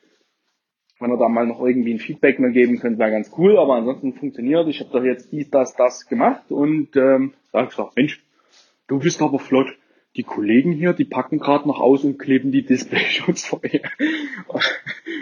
[1.06, 3.76] Wenn er da mal noch irgendwie ein Feedback mehr geben könnte, wäre ganz cool, aber
[3.76, 4.68] ansonsten funktioniert.
[4.70, 8.24] Ich habe doch jetzt dies, das, das gemacht und ähm, da habe ich gesagt, Mensch,
[8.88, 9.68] du bist aber flott
[10.15, 13.82] die Kollegen hier, die packen gerade noch aus und kleben die Displayschutz vorher.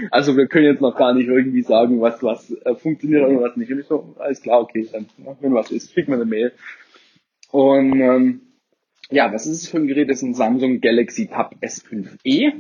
[0.10, 3.58] Also wir können jetzt noch gar nicht irgendwie sagen, was was äh, funktioniert und was
[3.58, 3.70] nicht.
[3.70, 5.08] Und ich so, alles klar, okay, dann,
[5.42, 6.54] wenn was ist, schick mir eine Mail.
[7.52, 8.42] Und ähm,
[9.10, 10.10] ja, was ist es für ein Gerät?
[10.10, 12.54] Das ist ein Samsung Galaxy Tab S5e.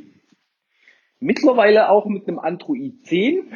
[1.23, 3.47] Mittlerweile auch mit einem Android 10.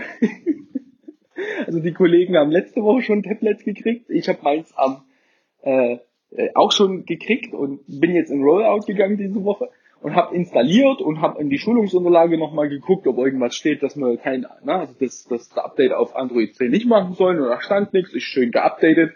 [1.66, 4.10] also die Kollegen haben letzte Woche schon Tablets gekriegt.
[4.10, 5.04] Ich habe meins am
[5.64, 5.98] äh,
[6.32, 9.70] äh, auch schon gekriegt und bin jetzt in Rollout gegangen diese Woche
[10.02, 14.18] und habe installiert und habe in die Schulungsunterlage nochmal geguckt, ob irgendwas steht, dass man
[14.18, 17.94] kein, na, also das, das Update auf Android 10 nicht machen sollen und da stand
[17.94, 19.14] nichts, ist schön geupdatet.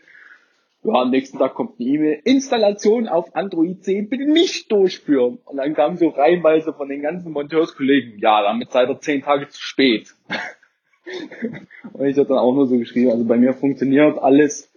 [0.84, 5.38] Ja, am nächsten Tag kommt eine E-Mail, Installation auf Android 10 bitte nicht durchführen.
[5.46, 9.48] Und dann kam so reihenweise von den ganzen Monteurskollegen, ja, damit seid ihr zehn Tage
[9.48, 10.15] zu spät.
[11.94, 14.72] und ich habe dann auch nur so geschrieben, also bei mir funktioniert alles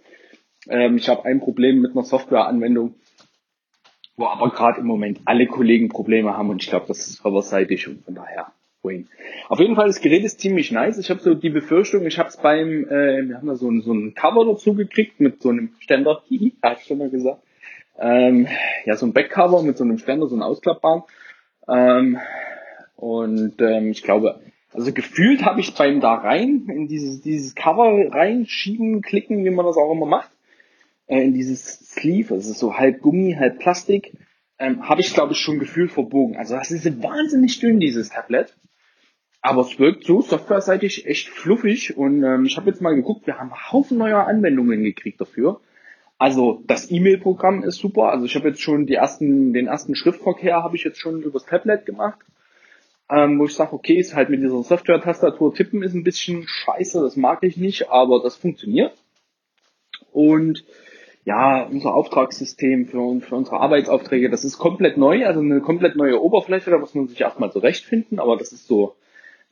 [0.67, 2.95] ähm, ich habe ein Problem mit einer Softwareanwendung,
[4.17, 7.87] wo aber gerade im Moment alle Kollegen Probleme haben und ich glaube, das ist serverseitig
[7.87, 8.51] und von daher
[8.85, 9.05] Wayne.
[9.49, 10.97] Auf jeden Fall, das Gerät ist ziemlich nice.
[10.97, 13.81] Ich habe so die Befürchtung, ich habe es beim, äh, wir haben da so ein,
[13.81, 17.41] so ein Cover dazu gekriegt mit so einem Ständer, hihi, hat schon mal gesagt.
[17.97, 18.47] Ähm,
[18.85, 21.03] ja, so ein Backcover mit so einem Ständer, so ein ausklappbaren.
[21.67, 22.19] Ähm,
[22.95, 24.39] und ähm, ich glaube,
[24.73, 29.65] also gefühlt habe ich beim da rein, in dieses, dieses Cover reinschieben, klicken, wie man
[29.65, 30.31] das auch immer macht,
[31.07, 34.13] äh, in dieses Sleeve, ist so halb Gummi, halb Plastik,
[34.59, 36.37] ähm, habe ich glaube ich schon gefühlt verbogen.
[36.37, 38.55] Also das ist wahnsinnig dünn, dieses Tablet.
[39.45, 43.37] Aber es wirkt so softwareseitig echt fluffig und ähm, ich habe jetzt mal geguckt, wir
[43.37, 45.61] haben einen Haufen neuer Anwendungen gekriegt dafür.
[46.17, 48.09] Also das E-Mail-Programm ist super.
[48.09, 51.45] Also ich habe jetzt schon die ersten, den ersten Schriftverkehr habe ich jetzt schon übers
[51.45, 52.17] Tablet gemacht,
[53.07, 57.01] ähm, wo ich sage, okay, ist halt mit dieser Software-Tastatur tippen ist ein bisschen scheiße,
[57.01, 58.95] das mag ich nicht, aber das funktioniert.
[60.11, 60.65] Und
[61.23, 66.19] ja, unser Auftragssystem für, für unsere Arbeitsaufträge, das ist komplett neu, also eine komplett neue
[66.19, 68.95] Oberfläche, da muss man sich erstmal zurechtfinden, aber das ist so,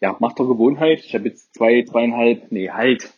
[0.04, 1.00] ja, macht der Gewohnheit.
[1.00, 3.13] Ich habe jetzt zwei, zweieinhalb, nee, halt.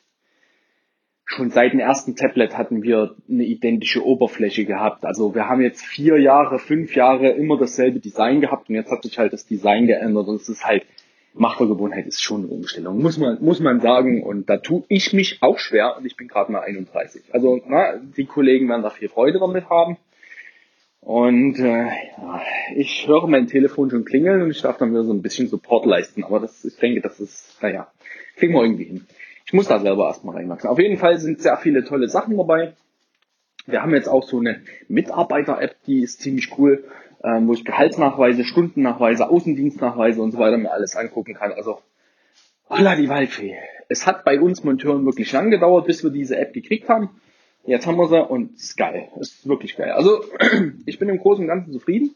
[1.26, 5.04] Schon seit dem ersten Tablet hatten wir eine identische Oberfläche gehabt.
[5.04, 9.02] Also wir haben jetzt vier Jahre, fünf Jahre immer dasselbe Design gehabt und jetzt hat
[9.02, 10.86] sich halt das Design geändert und es ist halt
[11.34, 14.22] Machtergewohnheit ist schon eine Umstellung, muss man, muss man sagen.
[14.22, 17.34] Und da tue ich mich auch schwer und ich bin gerade mal 31.
[17.34, 19.98] Also na, die Kollegen werden da viel Freude damit haben.
[21.06, 21.86] Und äh,
[22.18, 22.42] ja,
[22.76, 25.86] ich höre mein Telefon schon klingeln und ich darf dann wieder so ein bisschen Support
[25.86, 26.24] leisten.
[26.24, 27.88] Aber das, ich denke, das ist, naja,
[28.36, 29.08] kriegen wir irgendwie hin.
[29.46, 30.70] Ich muss da selber erstmal reinwachsen.
[30.70, 32.74] Auf jeden Fall sind sehr viele tolle Sachen dabei.
[33.68, 36.84] Wir haben jetzt auch so eine Mitarbeiter-App, die ist ziemlich cool
[37.26, 41.52] ähm, wo ich Gehaltsnachweise, Stundennachweise, Außendienstnachweise und so weiter mir alles angucken kann.
[41.52, 41.80] Also,
[42.70, 43.56] holla die Waldfee.
[43.90, 47.10] Es hat bei uns Monteuren wirklich lang gedauert, bis wir diese App gekriegt haben.
[47.66, 49.10] Jetzt haben wir sie und ist geil.
[49.20, 49.92] Ist wirklich geil.
[49.92, 50.24] Also,
[50.86, 52.16] ich bin im Großen und Ganzen zufrieden.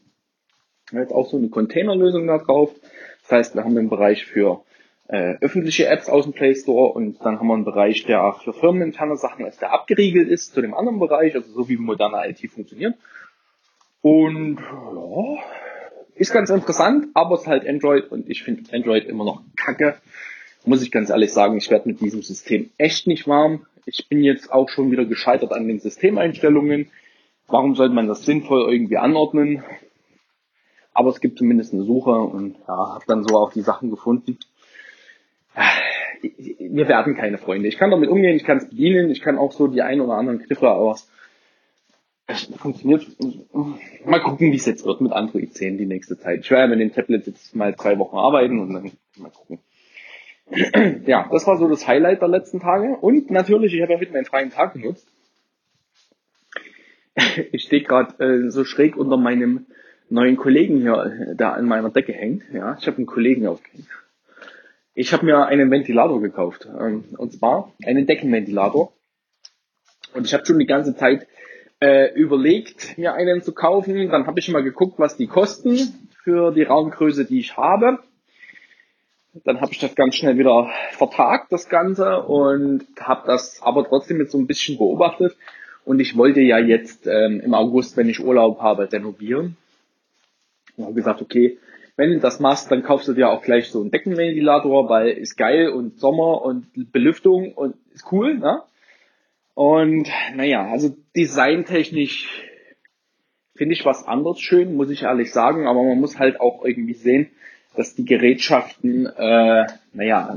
[0.92, 2.70] Jetzt auch so eine Containerlösung da drauf.
[3.22, 4.62] Das heißt, wir haben einen Bereich für
[5.08, 8.52] äh, öffentliche Apps aus dem Play Store und dann haben wir einen Bereich, der für
[8.52, 12.48] firmeninterne Sachen ist, der abgeriegelt ist zu dem anderen Bereich, also so wie moderne IT
[12.50, 12.94] funktioniert.
[14.02, 15.38] Und ja,
[16.14, 19.96] ist ganz interessant, aber es ist halt Android und ich finde Android immer noch kacke.
[20.64, 23.66] Muss ich ganz ehrlich sagen, ich werde mit diesem System echt nicht warm.
[23.86, 26.90] Ich bin jetzt auch schon wieder gescheitert an den Systemeinstellungen.
[27.48, 29.62] Warum sollte man das sinnvoll irgendwie anordnen?
[30.92, 34.38] Aber es gibt zumindest eine Suche und ja, habe dann so auch die Sachen gefunden.
[36.22, 37.68] wir werden keine Freunde.
[37.68, 40.14] Ich kann damit umgehen, ich kann es bedienen, ich kann auch so die ein oder
[40.14, 41.10] anderen Griffe aus.
[42.26, 43.06] Es funktioniert.
[44.04, 46.40] Mal gucken, wie es jetzt wird mit Android 10 die nächste Zeit.
[46.40, 49.58] Ich werde mit dem Tablet jetzt mal drei Wochen arbeiten und dann mal gucken.
[51.06, 52.96] ja, das war so das Highlight der letzten Tage.
[53.00, 55.06] Und natürlich, ich habe ja heute meinen freien Tag genutzt.
[57.52, 59.66] ich stehe gerade äh, so schräg unter meinem
[60.08, 62.42] neuen Kollegen hier, der an meiner Decke hängt.
[62.52, 63.86] Ja, ich habe einen Kollegen aufgehängt.
[64.94, 66.66] Ich habe mir einen Ventilator gekauft.
[66.66, 68.92] Ähm, und zwar einen Deckenventilator.
[70.14, 71.28] Und ich habe schon die ganze Zeit
[71.80, 74.10] äh, überlegt, mir einen zu kaufen.
[74.10, 75.78] Dann habe ich mal geguckt, was die kosten
[76.24, 78.00] für die Raumgröße, die ich habe.
[79.32, 84.18] Dann habe ich das ganz schnell wieder vertagt, das Ganze, und habe das aber trotzdem
[84.18, 85.36] mit so ein bisschen beobachtet.
[85.84, 89.56] Und ich wollte ja jetzt ähm, im August, wenn ich Urlaub habe, renovieren.
[90.76, 91.58] Und habe gesagt, okay,
[91.96, 95.36] wenn du das machst, dann kaufst du dir auch gleich so einen Deckenventilator, weil ist
[95.36, 98.62] geil und Sommer und Belüftung und ist cool, ne?
[99.54, 102.26] Und naja, also designtechnisch
[103.54, 106.94] finde ich was anderes schön, muss ich ehrlich sagen, aber man muss halt auch irgendwie
[106.94, 107.30] sehen,
[107.74, 110.36] dass die Gerätschaften, äh, naja,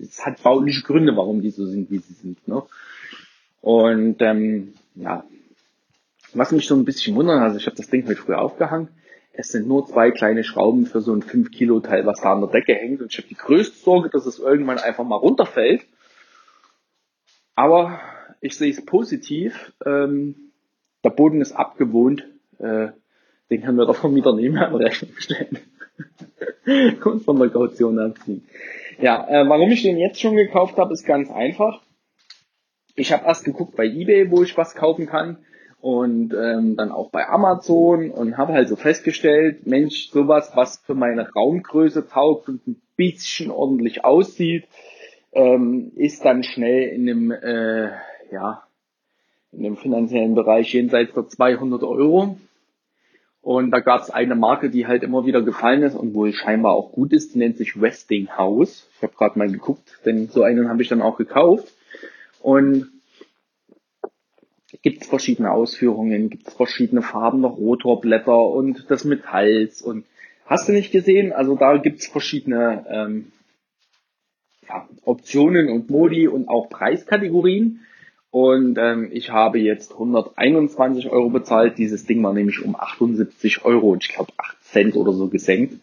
[0.00, 2.46] es hat bauliche Gründe, warum die so sind, wie sie sind.
[2.48, 2.62] Ne?
[3.60, 5.24] Und ähm, ja,
[6.34, 8.88] was mich so ein bisschen wundert, also ich habe das Ding heute früh aufgehangen,
[9.34, 12.42] es sind nur zwei kleine Schrauben für so ein 5 Kilo Teil, was da an
[12.42, 13.00] der Decke hängt.
[13.00, 15.86] Und ich habe die größte Sorge, dass es irgendwann einfach mal runterfällt.
[17.54, 17.98] Aber
[18.40, 19.72] ich sehe es positiv.
[19.86, 20.52] Ähm,
[21.02, 22.28] der Boden ist abgewohnt.
[22.58, 22.88] Äh,
[23.50, 25.58] den können wir doch vom Mieter nehmen an Rechnung stellen.
[27.04, 28.46] Und von der Kaution abziehen.
[29.00, 31.82] Ja, äh, warum ich den jetzt schon gekauft habe, ist ganz einfach.
[32.94, 35.38] Ich habe erst geguckt bei eBay, wo ich was kaufen kann
[35.82, 40.94] und ähm, dann auch bei Amazon und habe halt so festgestellt, Mensch, sowas, was für
[40.94, 44.68] meine Raumgröße taugt und ein bisschen ordentlich aussieht,
[45.32, 47.90] ähm, ist dann schnell in dem, äh,
[48.30, 48.62] ja,
[49.50, 52.36] in dem finanziellen Bereich jenseits der 200 Euro.
[53.42, 56.72] Und da gab es eine Marke, die halt immer wieder gefallen ist und wohl scheinbar
[56.72, 58.88] auch gut ist, die nennt sich Westinghouse.
[58.96, 61.74] Ich habe gerade mal geguckt, denn so einen habe ich dann auch gekauft.
[62.40, 62.88] Und
[64.82, 70.04] gibt es verschiedene Ausführungen, gibt es verschiedene Farben der Rotorblätter und des Metalls und
[70.46, 71.32] hast du nicht gesehen?
[71.32, 73.32] Also da gibt es verschiedene ähm,
[74.68, 77.80] ja, Optionen und Modi und auch Preiskategorien.
[78.32, 81.76] Und ähm, ich habe jetzt 121 Euro bezahlt.
[81.76, 85.74] Dieses Ding war nämlich um 78 Euro und ich glaube 8 Cent oder so gesenkt.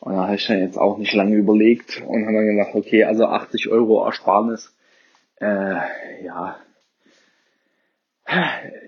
[0.00, 3.04] Und da habe ich dann jetzt auch nicht lange überlegt und habe dann gedacht, okay,
[3.04, 4.76] also 80 Euro Ersparnis.
[5.40, 5.76] Äh,
[6.26, 6.58] ja,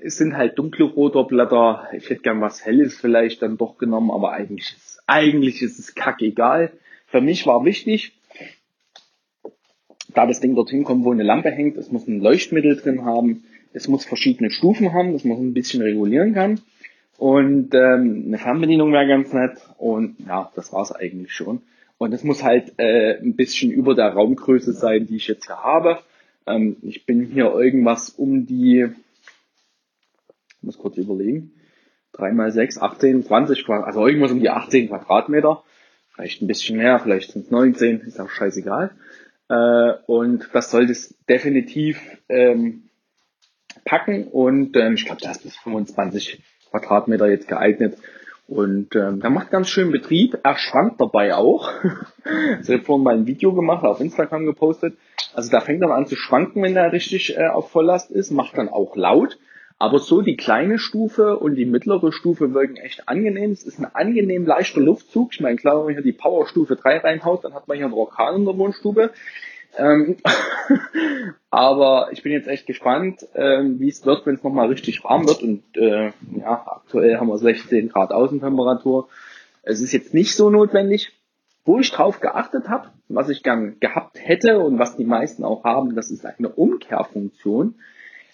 [0.02, 1.88] es sind halt dunkle Rotorblätter.
[1.94, 5.94] Ich hätte gern was Helles vielleicht dann doch genommen, aber eigentlich ist, eigentlich ist es
[5.94, 6.70] kackegal.
[7.06, 8.19] Für mich war wichtig,
[10.14, 13.44] da das Ding dorthin kommt, wo eine Lampe hängt, es muss ein Leuchtmittel drin haben,
[13.72, 16.60] es muss verschiedene Stufen haben, dass man ein bisschen regulieren kann.
[17.18, 19.58] Und ähm, eine Fernbedienung wäre ganz nett.
[19.76, 21.60] Und ja, das war's eigentlich schon.
[21.98, 25.62] Und es muss halt äh, ein bisschen über der Raumgröße sein, die ich jetzt hier
[25.62, 25.98] habe.
[26.46, 28.86] Ähm, ich bin hier irgendwas um die,
[30.56, 31.52] ich muss kurz überlegen,
[32.12, 35.62] 3 mal 6, 18, 20, also irgendwas um die 18 Quadratmeter.
[36.14, 38.92] Vielleicht ein bisschen mehr, vielleicht sind es 19, ist auch scheißegal.
[39.50, 42.84] Äh, und das sollte es definitiv ähm,
[43.84, 44.28] packen.
[44.28, 47.98] Und ähm, ich glaube, da ist bis 25 Quadratmeter jetzt geeignet.
[48.46, 50.38] Und ähm, er macht ganz schön Betrieb.
[50.42, 51.70] Er schwankt dabei auch.
[52.62, 54.96] ich habe vorhin mal ein Video gemacht, auf Instagram gepostet.
[55.34, 58.56] Also da fängt er an zu schwanken, wenn er richtig äh, auf Volllast ist, macht
[58.56, 59.38] dann auch laut.
[59.80, 63.50] Aber so die kleine Stufe und die mittlere Stufe wirken echt angenehm.
[63.50, 65.30] Es ist ein angenehm leichter Luftzug.
[65.32, 67.94] Ich meine, klar, wenn man hier die Powerstufe 3 reinhaut, dann hat man hier einen
[67.94, 69.10] Orkan in der Wohnstube.
[69.78, 70.18] Ähm,
[71.50, 75.26] aber ich bin jetzt echt gespannt, ähm, wie es wird, wenn es nochmal richtig warm
[75.26, 75.42] wird.
[75.42, 79.08] Und äh, ja, aktuell haben wir 16 Grad Außentemperatur.
[79.62, 81.12] Es ist jetzt nicht so notwendig.
[81.64, 85.64] Wo ich drauf geachtet habe, was ich gern gehabt hätte und was die meisten auch
[85.64, 87.76] haben, das ist eine Umkehrfunktion.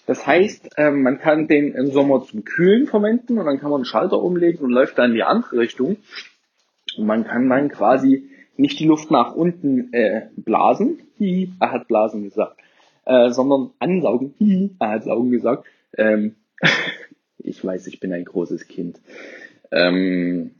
[0.07, 3.79] Das heißt, ähm, man kann den im Sommer zum Kühlen verwenden und dann kann man
[3.79, 5.97] einen Schalter umlegen und läuft dann in die andere Richtung.
[6.97, 11.89] Und man kann dann quasi nicht die Luft nach unten äh, blasen, hi, er hat
[11.89, 12.57] blasen gesagt,
[13.05, 15.65] äh, sondern ansaugen, hi, er hat saugen gesagt.
[15.97, 16.35] Ähm,
[17.37, 19.01] ich weiß, ich bin ein großes Kind.
[19.71, 20.51] Ähm,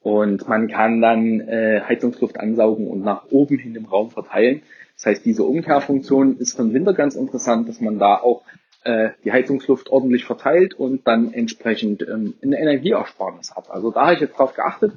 [0.00, 4.62] und man kann dann äh, Heizungsluft ansaugen und nach oben hin im Raum verteilen.
[4.94, 8.44] Das heißt, diese Umkehrfunktion ist für den Winter ganz interessant, dass man da auch
[8.84, 13.70] äh, die Heizungsluft ordentlich verteilt und dann entsprechend ähm, eine Energieersparnis hat.
[13.70, 14.92] Also da habe ich jetzt drauf geachtet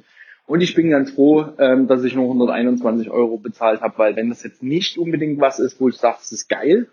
[0.46, 4.30] Und ich bin ganz froh, ähm, dass ich nur 121 Euro bezahlt habe, weil wenn
[4.30, 6.88] das jetzt nicht unbedingt was ist, wo ich sage, es ist geil,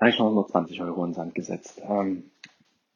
[0.00, 1.80] habe ich noch 120 Euro ins Sand gesetzt.
[1.88, 2.24] Ähm,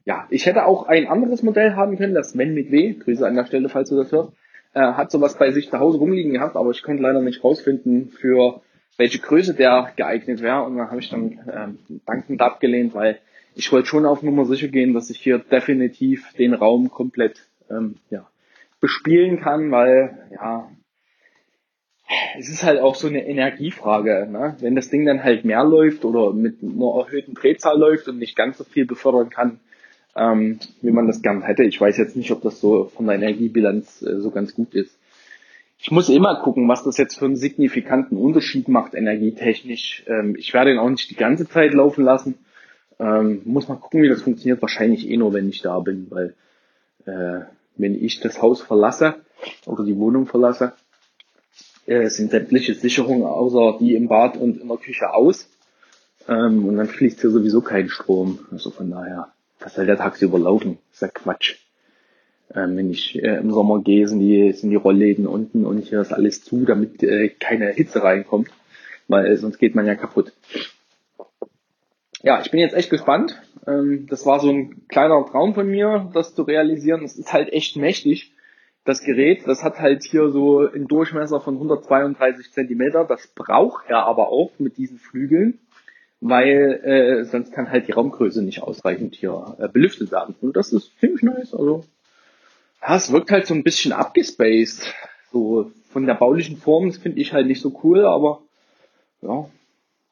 [0.04, 3.36] ja, ich hätte auch ein anderes Modell haben können, das Sven mit W, Grüße an
[3.36, 4.32] der Stelle, falls du das hörst,
[4.74, 8.10] äh, hat sowas bei sich zu Hause rumliegen gehabt, aber ich konnte leider nicht rausfinden,
[8.10, 8.62] für
[8.96, 10.62] welche Größe der geeignet wäre.
[10.62, 13.18] Und dann habe ich dann ähm, dankend abgelehnt, weil
[13.54, 17.96] ich wollte schon auf Nummer sicher gehen, dass ich hier definitiv den Raum komplett ähm,
[18.10, 18.28] ja,
[18.80, 20.70] bespielen kann, weil ja,
[22.38, 24.28] es ist halt auch so eine Energiefrage.
[24.30, 24.56] Ne?
[24.60, 28.36] Wenn das Ding dann halt mehr läuft oder mit einer erhöhten Drehzahl läuft und nicht
[28.36, 29.60] ganz so viel befördern kann,
[30.16, 31.64] ähm, wie man das gern hätte.
[31.64, 34.98] Ich weiß jetzt nicht, ob das so von der Energiebilanz äh, so ganz gut ist.
[35.84, 40.02] Ich muss immer gucken, was das jetzt für einen signifikanten Unterschied macht energietechnisch.
[40.06, 42.38] Ähm, ich werde ihn auch nicht die ganze Zeit laufen lassen.
[42.98, 44.62] Ähm, muss mal gucken, wie das funktioniert.
[44.62, 46.34] Wahrscheinlich eh nur, wenn ich da bin, weil
[47.04, 47.44] äh,
[47.76, 49.16] wenn ich das Haus verlasse
[49.66, 50.72] oder die Wohnung verlasse,
[51.84, 55.50] äh, sind sämtliche Sicherungen außer die im Bad und in der Küche aus.
[56.26, 58.38] Ähm, und dann fließt hier sowieso kein Strom.
[58.50, 60.78] Also von daher, was soll der tagsüber laufen?
[60.88, 61.63] Das ist ja Quatsch.
[62.54, 66.00] Ähm, wenn ich äh, im Sommer gehe, sind die, sind die Rollläden unten und hier
[66.00, 68.48] ist alles zu, damit äh, keine Hitze reinkommt,
[69.08, 70.32] weil sonst geht man ja kaputt.
[72.22, 73.40] Ja, ich bin jetzt echt gespannt.
[73.66, 77.04] Ähm, das war so ein kleiner Traum von mir, das zu realisieren.
[77.04, 78.32] Es ist halt echt mächtig,
[78.84, 79.42] das Gerät.
[79.46, 83.04] Das hat halt hier so einen Durchmesser von 132 Zentimeter.
[83.04, 85.58] Das braucht er aber auch mit diesen Flügeln,
[86.20, 90.34] weil äh, sonst kann halt die Raumgröße nicht ausreichend hier äh, belüftet werden.
[90.40, 91.54] Und das ist ziemlich nice.
[91.54, 91.84] Also
[92.86, 94.92] ja, es wirkt halt so ein bisschen abgespaced.
[95.32, 98.42] So von der baulichen Form, das finde ich halt nicht so cool, aber
[99.22, 99.46] ja,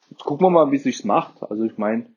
[0.09, 1.43] jetzt gucken wir mal, wie sich's macht.
[1.43, 2.07] Also ich meine,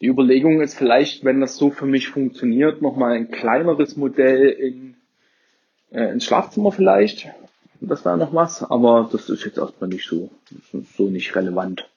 [0.00, 4.96] die Überlegung ist vielleicht, wenn das so für mich funktioniert, nochmal ein kleineres Modell in,
[5.90, 7.28] äh, ins Schlafzimmer vielleicht.
[7.80, 10.30] Das wäre noch was, aber das ist jetzt erstmal nicht so,
[10.96, 11.88] so nicht relevant.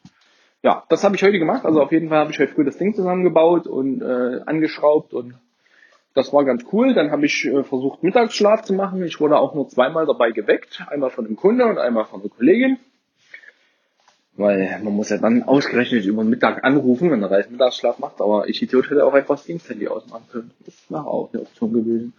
[0.61, 1.65] Ja, das habe ich heute gemacht.
[1.65, 5.35] Also auf jeden Fall habe ich heute früh das Ding zusammengebaut und äh, angeschraubt und
[6.13, 6.93] das war ganz cool.
[6.93, 9.03] Dann habe ich äh, versucht, Mittagsschlaf zu machen.
[9.03, 10.83] Ich wurde auch nur zweimal dabei geweckt.
[10.89, 12.77] Einmal von einem Kunde und einmal von einer Kollegin.
[14.35, 18.21] Weil man muss ja dann ausgerechnet über den Mittag anrufen, wenn der Reis Mittagsschlaf macht.
[18.21, 20.51] Aber ich Idiot hätte auch einfach das Diensthandy ausmachen können.
[20.65, 22.13] Das wäre auch eine Option gewesen.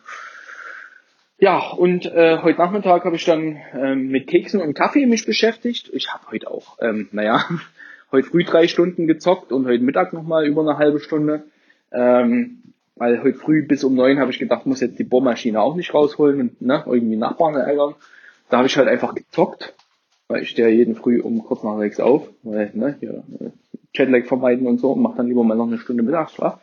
[1.39, 5.89] Ja, und äh, heute Nachmittag habe ich dann ähm, mit Keksen und Kaffee mich beschäftigt.
[5.95, 7.47] Ich habe heute auch, ähm, naja,
[8.13, 11.45] heute früh drei Stunden gezockt und heute Mittag nochmal über eine halbe Stunde.
[11.93, 12.70] Ähm,
[13.01, 15.93] weil heute früh bis um neun habe ich gedacht, muss jetzt die Bohrmaschine auch nicht
[15.93, 17.97] rausholen und ne, irgendwie Nachbarn ärgern.
[18.49, 19.75] Da habe ich halt einfach gezockt
[20.31, 23.25] weil ich stehe jeden Früh um kurz nach sechs auf, weil, ne, hier,
[23.93, 26.61] Jetlag vermeiden und so und mache dann lieber mal noch eine Stunde Mittagsschlaf.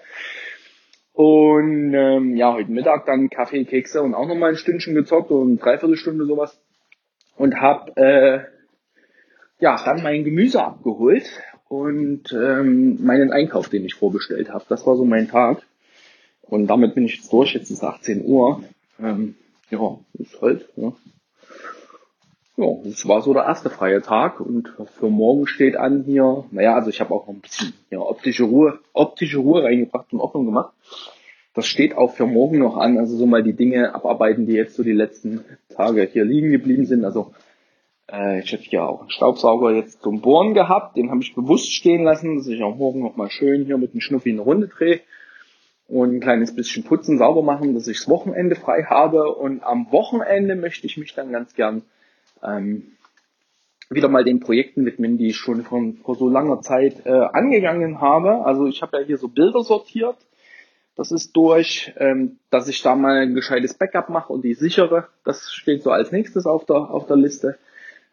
[1.12, 5.32] Und ähm, ja, heute Mittag dann Kaffee, Kekse und auch noch mal ein Stündchen gezockt
[5.32, 6.58] und eine Dreiviertelstunde sowas.
[7.36, 8.46] Und hab äh,
[9.60, 11.30] ja dann mein Gemüse abgeholt
[11.68, 14.64] und ähm, meinen Einkauf, den ich vorbestellt habe.
[14.70, 15.62] Das war so mein Tag.
[16.50, 17.54] Und damit bin ich jetzt durch.
[17.54, 18.64] Jetzt ist 18 Uhr.
[19.00, 19.36] Ähm,
[19.70, 20.68] ja, ist halt.
[20.76, 20.94] Ja.
[22.60, 26.74] Ja, das war so der erste freie Tag und für morgen steht an hier, naja,
[26.74, 30.74] also ich habe auch ein bisschen ja, optische Ruhe, optische Ruhe reingebracht und Ordnung gemacht.
[31.54, 34.76] Das steht auch für morgen noch an, also so mal die Dinge abarbeiten, die jetzt
[34.76, 37.06] so die letzten Tage hier liegen geblieben sind.
[37.06, 37.32] Also
[38.12, 41.72] äh, ich hätte ja auch einen Staubsauger jetzt zum Bohren gehabt, den habe ich bewusst
[41.72, 44.68] stehen lassen, dass ich auch morgen noch mal schön hier mit dem Schnuffi eine Runde
[44.68, 45.02] drehe
[45.88, 49.34] und ein kleines bisschen putzen, sauber machen, dass ich das Wochenende frei habe.
[49.36, 51.84] Und am Wochenende möchte ich mich dann ganz gern
[52.44, 52.92] ähm,
[53.90, 58.02] wieder mal den Projekten widmen, die ich schon von, vor so langer Zeit äh, angegangen
[58.02, 58.46] habe.
[58.46, 60.18] Also ich habe ja hier so Bilder sortiert.
[60.96, 65.08] Das ist durch, ähm, dass ich da mal ein gescheites Backup mache und die sichere.
[65.24, 67.58] Das steht so als nächstes auf der, auf der Liste.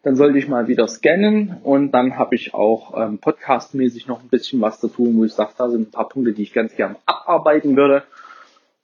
[0.05, 4.29] Dann sollte ich mal wieder scannen und dann habe ich auch ähm, podcastmäßig noch ein
[4.29, 6.75] bisschen was zu tun, wo ich sage, da sind ein paar Punkte, die ich ganz
[6.75, 8.03] gern abarbeiten würde.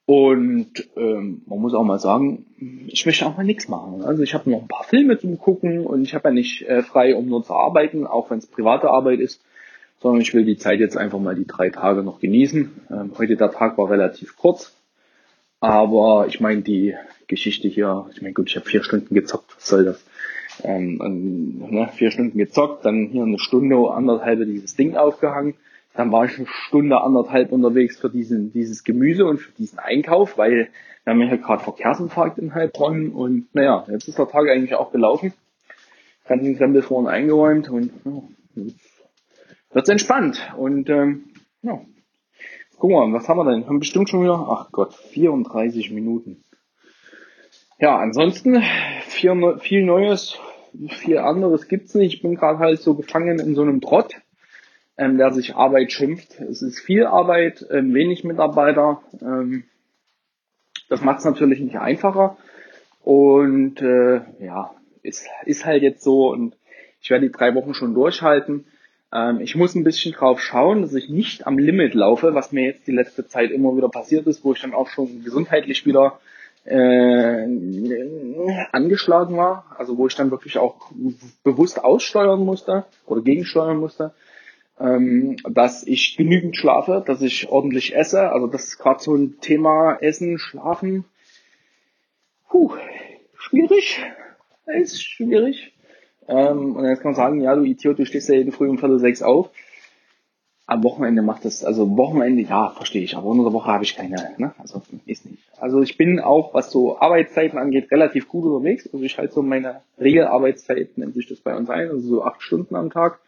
[0.07, 2.47] Und ähm, man muss auch mal sagen,
[2.87, 4.01] ich möchte auch mal nichts machen.
[4.01, 6.81] Also ich habe noch ein paar Filme zum Gucken und ich habe ja nicht äh,
[6.81, 9.43] frei, um nur zu arbeiten, auch wenn es private Arbeit ist,
[10.01, 12.71] sondern ich will die Zeit jetzt einfach mal die drei Tage noch genießen.
[12.89, 14.75] Ähm, heute der Tag war relativ kurz,
[15.59, 16.95] aber ich meine die
[17.27, 20.03] Geschichte hier, ich meine gut, ich habe vier Stunden gezockt, was soll das?
[20.63, 25.55] Ähm, und, ne, vier Stunden gezockt, dann hier eine Stunde, anderthalb dieses Ding aufgehangen
[25.93, 30.37] dann war ich eine Stunde, anderthalb unterwegs für diesen, dieses Gemüse und für diesen Einkauf,
[30.37, 30.69] weil
[31.03, 34.91] wir haben ja gerade Verkehrsinfarkt in Heilbronn und naja, jetzt ist der Tag eigentlich auch
[34.91, 35.33] gelaufen.
[36.27, 38.21] Ganzen Krempel vorne eingeräumt und ja,
[39.73, 40.53] wird's entspannt.
[40.55, 41.25] Und ähm,
[41.61, 41.81] ja,
[42.81, 43.67] wir mal, was haben wir denn?
[43.67, 46.43] Haben bestimmt schon wieder, ach Gott, 34 Minuten.
[47.79, 48.63] Ja, ansonsten
[49.07, 50.39] viel, viel Neues,
[50.89, 52.15] viel anderes gibt's nicht.
[52.15, 54.15] Ich bin gerade halt so gefangen in so einem Trott,
[54.97, 56.39] ähm, der sich Arbeit schimpft.
[56.39, 59.01] Es ist viel Arbeit, ähm, wenig Mitarbeiter.
[59.21, 59.63] Ähm,
[60.89, 62.37] das macht es natürlich nicht einfacher.
[63.01, 66.55] Und äh, ja, ist, ist halt jetzt so und
[67.01, 68.65] ich werde die drei Wochen schon durchhalten.
[69.13, 72.63] Ähm, ich muss ein bisschen drauf schauen, dass ich nicht am Limit laufe, was mir
[72.63, 76.19] jetzt die letzte Zeit immer wieder passiert ist, wo ich dann auch schon gesundheitlich wieder
[76.65, 77.47] äh,
[78.71, 80.91] angeschlagen war, also wo ich dann wirklich auch
[81.43, 84.13] bewusst aussteuern musste oder gegensteuern musste,
[84.79, 88.31] ähm, dass ich genügend schlafe, dass ich ordentlich esse.
[88.31, 91.05] Also das ist gerade so ein Thema Essen, Schlafen.
[92.49, 92.73] Puh,
[93.35, 94.01] schwierig.
[94.67, 95.73] Ist schwierig.
[96.27, 98.77] Ähm, und jetzt kann man sagen, ja, du Idiot, du stehst ja jeden Früh um
[98.77, 99.49] Viertel sechs auf
[100.71, 103.93] am Wochenende macht das, also Wochenende, ja, verstehe ich, aber unter der Woche habe ich
[103.93, 104.53] keine, ne?
[104.57, 105.43] Also ist nicht.
[105.59, 108.89] Also ich bin auch, was so Arbeitszeiten angeht, relativ gut unterwegs.
[108.91, 112.41] Also ich halte so meine Regelarbeitszeit, nennt sich das bei uns ein, also so acht
[112.41, 113.19] Stunden am Tag.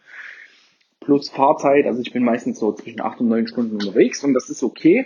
[1.00, 4.48] Plus Fahrzeit, also ich bin meistens so zwischen acht und neun Stunden unterwegs und das
[4.48, 5.04] ist okay.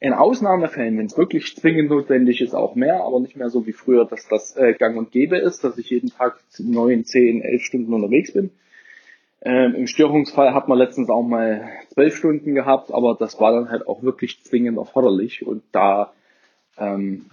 [0.00, 3.72] In Ausnahmefällen, wenn es wirklich zwingend notwendig ist, auch mehr, aber nicht mehr so wie
[3.72, 7.62] früher, dass das äh, gang und gäbe ist, dass ich jeden Tag neun, zehn, elf
[7.62, 8.52] Stunden unterwegs bin
[9.44, 13.70] ähm, Im Störungsfall hat man letztens auch mal zwölf Stunden gehabt, aber das war dann
[13.70, 15.44] halt auch wirklich zwingend erforderlich.
[15.44, 16.12] Und da
[16.78, 17.26] ähm,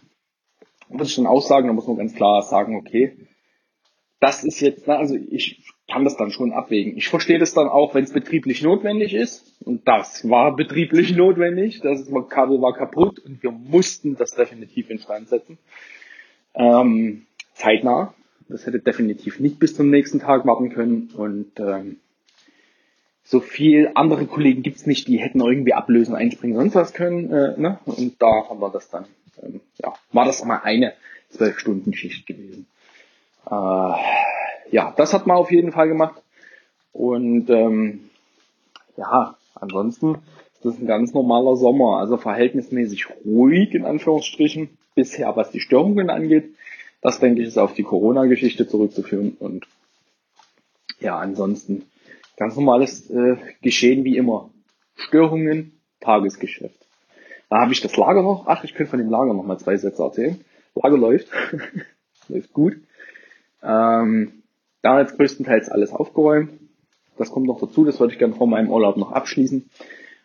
[0.89, 3.15] muss ich dann auch sagen, da muss man ganz klar sagen, okay,
[4.19, 6.97] das ist jetzt, also ich kann das dann schon abwägen.
[6.97, 9.61] Ich verstehe das dann auch, wenn es betrieblich notwendig ist.
[9.63, 11.81] Und das war betrieblich notwendig.
[11.81, 15.59] Das Kabel war kaputt und wir mussten das definitiv instand setzen.
[16.55, 18.15] Ähm, zeitnah.
[18.49, 21.11] Das hätte definitiv nicht bis zum nächsten Tag warten können.
[21.15, 21.97] Und ähm,
[23.23, 27.31] so viel andere Kollegen gibt's nicht, die hätten irgendwie ablösen, einspringen, sonst was können.
[27.31, 27.79] Äh, ne?
[27.85, 29.05] Und da haben wir das dann,
[29.41, 30.93] ähm, ja, war das mal eine
[31.29, 32.65] zwölf Stunden Schicht gewesen.
[33.45, 33.93] Äh,
[34.71, 36.21] ja, das hat man auf jeden Fall gemacht.
[36.91, 38.09] Und ähm,
[38.97, 40.15] ja, ansonsten
[40.55, 46.09] ist das ein ganz normaler Sommer, also verhältnismäßig ruhig in Anführungsstrichen bisher, was die Störungen
[46.09, 46.55] angeht.
[47.01, 49.65] Das denke ich ist auf die Corona-Geschichte zurückzuführen und
[50.99, 51.83] ja, ansonsten
[52.35, 54.49] ganz normales äh, Geschehen wie immer.
[54.95, 56.85] Störungen, Tagesgeschäft.
[57.49, 58.45] Da habe ich das Lager noch.
[58.47, 60.43] Ach, ich könnte von dem Lager noch mal zwei Sätze erzählen.
[60.75, 61.27] Lager läuft.
[62.27, 62.77] läuft gut.
[63.63, 64.43] Ähm,
[64.81, 66.51] da jetzt größtenteils alles aufgeräumt.
[67.17, 69.69] Das kommt noch dazu, das wollte ich gerne vor meinem Urlaub noch abschließen.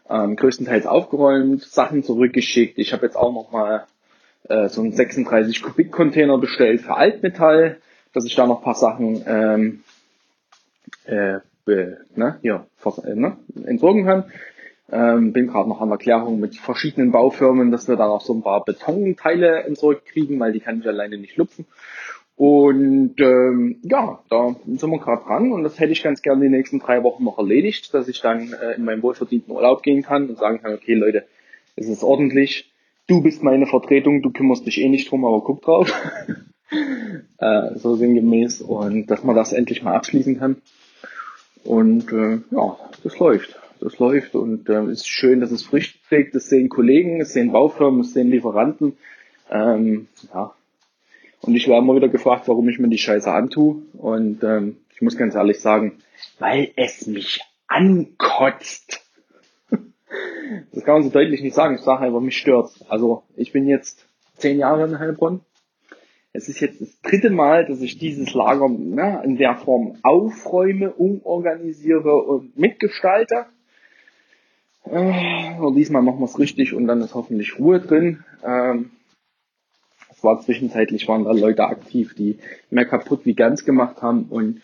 [0.08, 2.78] Ähm, größtenteils aufgeräumt, Sachen zurückgeschickt.
[2.78, 3.86] Ich habe jetzt auch noch mal
[4.48, 7.78] äh, so einen 36 Kubik Container bestellt für Altmetall,
[8.12, 9.84] dass ich da noch paar Sachen ähm,
[11.06, 12.66] äh, ne, hier,
[13.04, 13.36] äh, ne,
[13.66, 14.24] entsorgen kann.
[14.92, 18.42] Ähm, bin gerade noch an Erklärung mit verschiedenen Baufirmen, dass wir da noch so ein
[18.42, 21.66] paar Betonteile entsorgt kriegen, weil die kann ich alleine nicht lupfen.
[22.36, 26.50] Und ähm, ja, da sind wir gerade dran und das hätte ich ganz gerne die
[26.50, 30.28] nächsten drei Wochen noch erledigt, dass ich dann äh, in meinen wohlverdienten Urlaub gehen kann
[30.28, 31.24] und sagen kann, okay Leute,
[31.76, 32.70] es ist ordentlich,
[33.06, 35.92] du bist meine Vertretung, du kümmerst dich eh nicht drum, aber guck drauf.
[37.38, 38.62] äh, so sinngemäß.
[38.62, 40.56] Und dass man das endlich mal abschließen kann.
[41.64, 43.58] Und äh, ja, das läuft.
[43.80, 46.34] Das läuft und äh, ist schön, dass es Früchte trägt.
[46.34, 48.96] Das sehen Kollegen, es sehen Baufirmen, es sehen Lieferanten.
[49.50, 50.54] Ähm, ja.
[51.40, 53.82] Und ich war immer wieder gefragt, warum ich mir die Scheiße antue.
[53.92, 55.98] Und ähm, ich muss ganz ehrlich sagen,
[56.38, 59.03] weil es mich ankotzt.
[60.72, 61.76] Das kann man so deutlich nicht sagen.
[61.76, 62.84] Ich sage einfach, mich stört's.
[62.88, 64.06] Also ich bin jetzt
[64.36, 65.40] zehn Jahre in Heilbronn.
[66.32, 70.92] Es ist jetzt das dritte Mal, dass ich dieses Lager ne, in der Form aufräume,
[70.92, 73.46] umorganisiere und mitgestalte.
[74.84, 78.24] Äh, und diesmal machen wir es richtig und dann ist hoffentlich Ruhe drin.
[78.44, 78.90] Ähm,
[80.10, 82.38] es war zwischenzeitlich waren da Leute aktiv, die
[82.68, 84.60] mehr kaputt wie ganz gemacht haben und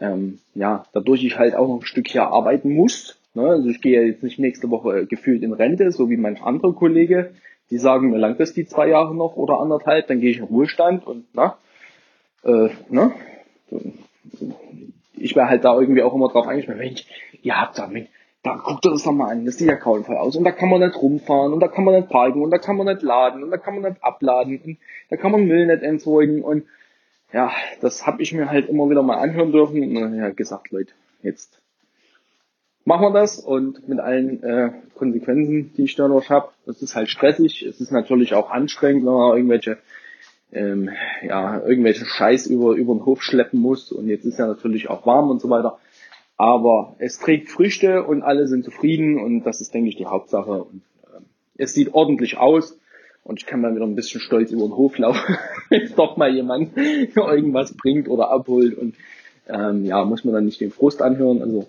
[0.00, 3.46] ähm, ja, dadurch ich halt auch noch ein Stück hier arbeiten muss, Ne?
[3.46, 7.32] Also ich gehe jetzt nicht nächste Woche gefühlt in Rente, so wie mein anderer Kollege.
[7.70, 10.44] Die sagen, mir langt das die zwei Jahre noch oder anderthalb, dann gehe ich in
[10.44, 11.56] Ruhestand und na,
[12.42, 13.12] äh, ne?
[15.16, 17.04] Ich wäre halt da irgendwie auch immer drauf eingeschrieben, Mensch,
[17.42, 18.08] ihr habt da mit,
[18.42, 20.34] da guckt ihr das doch mal an, das sieht ja grauenvoll aus.
[20.34, 22.76] Und da kann man nicht rumfahren und da kann man nicht parken und da kann
[22.76, 24.78] man nicht laden und da kann man nicht abladen und
[25.08, 26.64] da kann man Müll nicht entsorgen und
[27.32, 30.72] ja, das habe ich mir halt immer wieder mal anhören dürfen und dann ja gesagt,
[30.72, 31.59] Leute, jetzt
[32.90, 36.48] machen wir das und mit allen äh, Konsequenzen, die ich dadurch habe.
[36.66, 39.78] Das ist halt stressig, es ist natürlich auch anstrengend, wenn man irgendwelche
[40.52, 40.90] ähm,
[41.22, 45.06] ja, irgendwelche Scheiß über, über den Hof schleppen muss und jetzt ist ja natürlich auch
[45.06, 45.78] warm und so weiter.
[46.36, 50.64] Aber es trägt Früchte und alle sind zufrieden und das ist, denke ich, die Hauptsache.
[50.64, 51.20] Und, äh,
[51.58, 52.76] es sieht ordentlich aus
[53.22, 55.36] und ich kann mal wieder ein bisschen stolz über den Hof laufen,
[55.68, 56.76] wenn doch mal jemand
[57.14, 58.96] irgendwas bringt oder abholt und
[59.48, 61.40] ähm, ja, muss man dann nicht den Frust anhören.
[61.40, 61.68] Also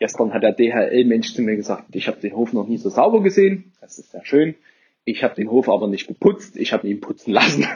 [0.00, 3.22] gestern hat der DHL-Mensch zu mir gesagt, ich habe den Hof noch nie so sauber
[3.22, 3.72] gesehen.
[3.80, 4.56] Das ist sehr schön.
[5.04, 7.66] Ich habe den Hof aber nicht geputzt, ich habe ihn putzen lassen.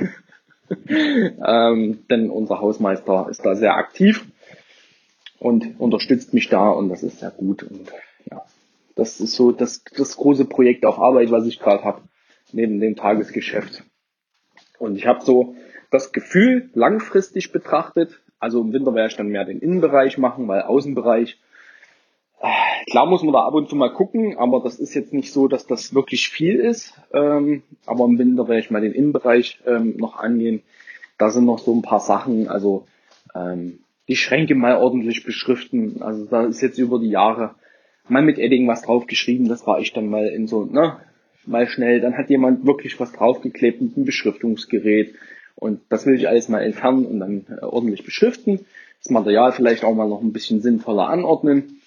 [0.88, 4.24] ähm, denn unser Hausmeister ist da sehr aktiv
[5.38, 7.62] und unterstützt mich da und das ist sehr gut.
[7.62, 7.92] Und
[8.30, 8.42] ja,
[8.96, 12.02] das ist so das, das große Projekt auf Arbeit, was ich gerade habe,
[12.52, 13.84] neben dem Tagesgeschäft.
[14.78, 15.54] Und ich habe so
[15.90, 20.62] das Gefühl, langfristig betrachtet, also im Winter werde ich dann mehr den Innenbereich machen, weil
[20.62, 21.38] Außenbereich,
[22.86, 25.48] klar muss man da ab und zu mal gucken, aber das ist jetzt nicht so,
[25.48, 26.94] dass das wirklich viel ist.
[27.12, 30.62] Ähm, aber im Winter werde ich mal den Innenbereich ähm, noch angehen.
[31.18, 32.86] Da sind noch so ein paar Sachen, also
[33.34, 36.02] ähm, die Schränke mal ordentlich beschriften.
[36.02, 37.54] Also da ist jetzt über die Jahre
[38.08, 39.48] mal mit Edding was draufgeschrieben.
[39.48, 40.98] Das war ich dann mal in so, ne,
[41.46, 42.00] mal schnell.
[42.00, 45.14] Dann hat jemand wirklich was draufgeklebt mit einem Beschriftungsgerät.
[45.56, 48.66] Und das will ich alles mal entfernen und dann äh, ordentlich beschriften.
[49.02, 51.80] Das Material vielleicht auch mal noch ein bisschen sinnvoller anordnen.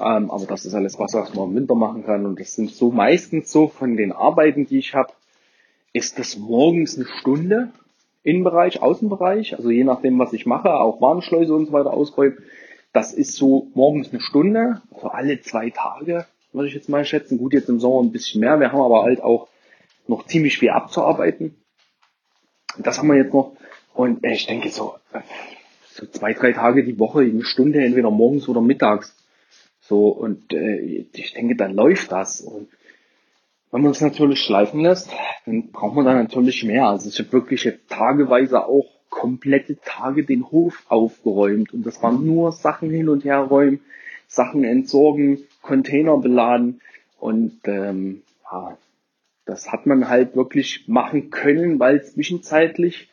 [0.00, 2.26] Ähm, aber das ist alles was, was man im Winter machen kann.
[2.26, 5.12] Und das sind so meistens so von den Arbeiten, die ich habe,
[5.92, 7.70] ist das morgens eine Stunde
[8.24, 12.38] Innenbereich, Außenbereich, also je nachdem, was ich mache, auch Warnschleuse und so weiter ausräumen.
[12.94, 17.36] Das ist so morgens eine Stunde, also alle zwei Tage, würde ich jetzt mal schätzen.
[17.36, 18.58] Gut, jetzt im Sommer ein bisschen mehr.
[18.60, 19.48] Wir haben aber halt auch
[20.06, 21.54] noch ziemlich viel abzuarbeiten.
[22.78, 23.52] Das haben wir jetzt noch.
[23.92, 24.94] Und ich denke so,
[25.92, 29.14] so zwei, drei Tage die Woche, eine Stunde, entweder morgens oder mittags.
[29.86, 32.40] So, und äh, ich denke, dann läuft das.
[32.40, 32.68] Und
[33.70, 35.10] wenn man es natürlich schleifen lässt,
[35.44, 36.86] dann braucht man da natürlich mehr.
[36.86, 42.26] Also ich habe wirklich jetzt tageweise auch komplette Tage den Hof aufgeräumt und das waren
[42.26, 43.80] nur Sachen hin und her räumen,
[44.26, 46.80] Sachen entsorgen, Container beladen
[47.20, 48.76] und ähm, ja,
[49.44, 53.08] das hat man halt wirklich machen können, weil zwischenzeitlich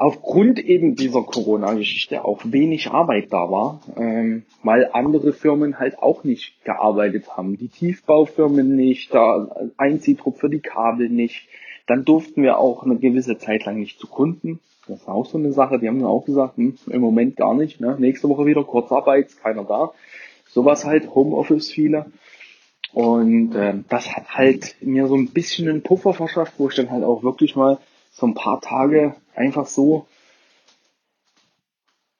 [0.00, 6.24] aufgrund eben dieser Corona-Geschichte auch wenig Arbeit da war, ähm, weil andere Firmen halt auch
[6.24, 7.58] nicht gearbeitet haben.
[7.58, 11.48] Die Tiefbaufirmen nicht, der Einziehdruck für die Kabel nicht.
[11.86, 14.60] Dann durften wir auch eine gewisse Zeit lang nicht zu Kunden.
[14.88, 17.54] Das war auch so eine Sache, die haben dann auch gesagt, hm, im Moment gar
[17.54, 17.78] nicht.
[17.78, 17.96] Ne?
[17.98, 19.92] Nächste Woche wieder Kurzarbeit, keiner da.
[20.48, 22.06] Sowas halt, Homeoffice viele.
[22.94, 26.90] Und äh, das hat halt mir so ein bisschen einen Puffer verschafft, wo ich dann
[26.90, 27.78] halt auch wirklich mal
[28.12, 30.06] so ein paar Tage einfach so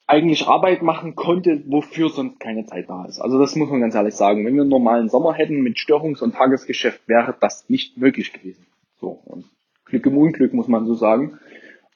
[0.07, 3.21] eigentlich Arbeit machen konnte, wofür sonst keine Zeit da ist.
[3.21, 4.45] Also das muss man ganz ehrlich sagen.
[4.45, 8.67] Wenn wir einen normalen Sommer hätten mit Störungs- und Tagesgeschäft, wäre das nicht möglich gewesen.
[9.01, 9.45] So, und
[9.85, 11.39] Glück im Unglück muss man so sagen.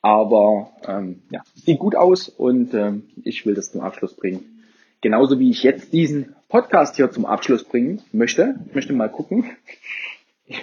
[0.01, 4.63] Aber ähm, ja, sieht gut aus und ähm, ich will das zum Abschluss bringen.
[5.01, 8.61] Genauso wie ich jetzt diesen Podcast hier zum Abschluss bringen möchte.
[8.69, 9.51] Ich möchte mal gucken.
[10.47, 10.59] ich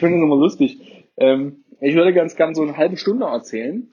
[0.00, 0.80] finde es immer lustig.
[1.18, 3.88] Ähm, ich würde ganz gern so eine halbe Stunde erzählen.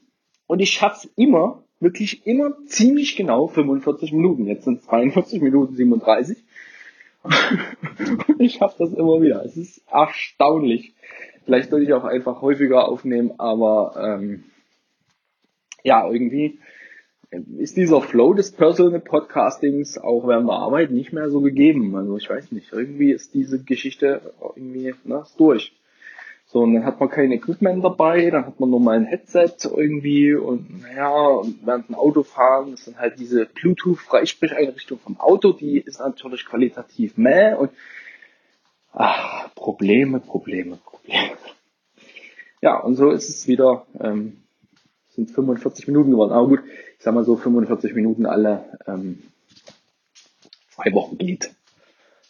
[0.47, 4.45] Und ich schaff's immer, wirklich immer ziemlich genau 45 Minuten.
[4.47, 6.37] Jetzt sind es 42 Minuten 37.
[7.23, 9.43] Und ich schaff das immer wieder.
[9.45, 10.93] Es ist erstaunlich.
[11.45, 14.43] Vielleicht sollte ich auch einfach häufiger aufnehmen, aber ähm,
[15.83, 16.59] ja, irgendwie
[17.57, 21.95] ist dieser Flow des Personal Podcastings auch während der Arbeit nicht mehr so gegeben.
[21.95, 25.73] Also ich weiß nicht, irgendwie ist diese Geschichte irgendwie ne, ist durch.
[26.49, 29.53] So, und dann hat man kein Equipment dabei, dann hat man nur mal ein Headset
[29.63, 35.79] irgendwie und naja, und während dem Autofahren, das sind halt diese Bluetooth-Freisprecheinrichtung vom Auto, die
[35.79, 37.71] ist natürlich qualitativ mehr und
[38.93, 41.37] ach, Probleme, Probleme, Probleme.
[42.61, 44.37] Ja, und so ist es wieder, ähm,
[45.09, 46.31] sind 45 Minuten geworden.
[46.31, 46.63] Aber gut,
[46.97, 49.23] ich sag mal so 45 Minuten alle ähm,
[50.69, 51.51] zwei Wochen geht.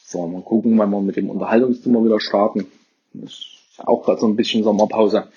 [0.03, 2.65] So, mal gucken, wann wir mit dem Unterhaltungszimmer wieder starten.
[3.13, 3.56] Das
[3.87, 5.27] auch gerade so ein bisschen Sommerpause.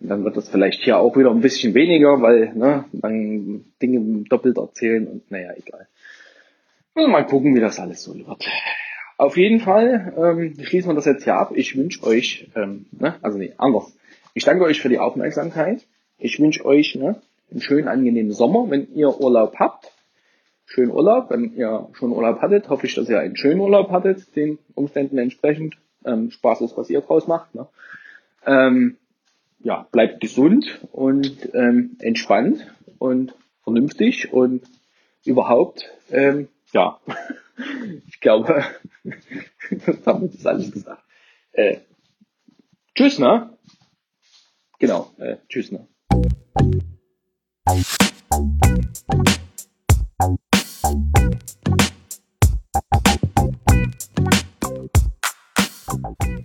[0.00, 4.24] Und dann wird das vielleicht hier auch wieder ein bisschen weniger, weil ne, dann Dinge
[4.28, 5.88] doppelt erzählen und naja, egal.
[6.94, 8.44] Und mal gucken, wie das alles so wird.
[9.16, 11.52] Auf jeden Fall ähm, schließen wir das jetzt hier ab.
[11.54, 13.92] Ich wünsche euch, ähm, ne, also nee, anders.
[14.34, 15.84] Ich danke euch für die Aufmerksamkeit.
[16.18, 17.20] Ich wünsche euch ne,
[17.50, 19.90] einen schönen, angenehmen Sommer, wenn ihr Urlaub habt.
[20.66, 21.30] Schönen Urlaub.
[21.30, 25.18] Wenn ihr schon Urlaub hattet, hoffe ich, dass ihr einen schönen Urlaub hattet, den Umständen
[25.18, 27.54] entsprechend ähm, Spaß ist, was ihr draus macht.
[27.54, 27.66] Ne?
[28.46, 28.96] Ähm,
[29.60, 32.66] ja, bleibt gesund und ähm, entspannt
[32.98, 34.62] und vernünftig und
[35.24, 37.00] überhaupt, ähm, ja,
[38.06, 38.64] ich glaube,
[39.02, 41.02] wir das alles gesagt.
[41.52, 41.78] Äh,
[42.94, 43.56] tschüss, ne?
[44.78, 45.88] Genau, äh, tschüss, ne?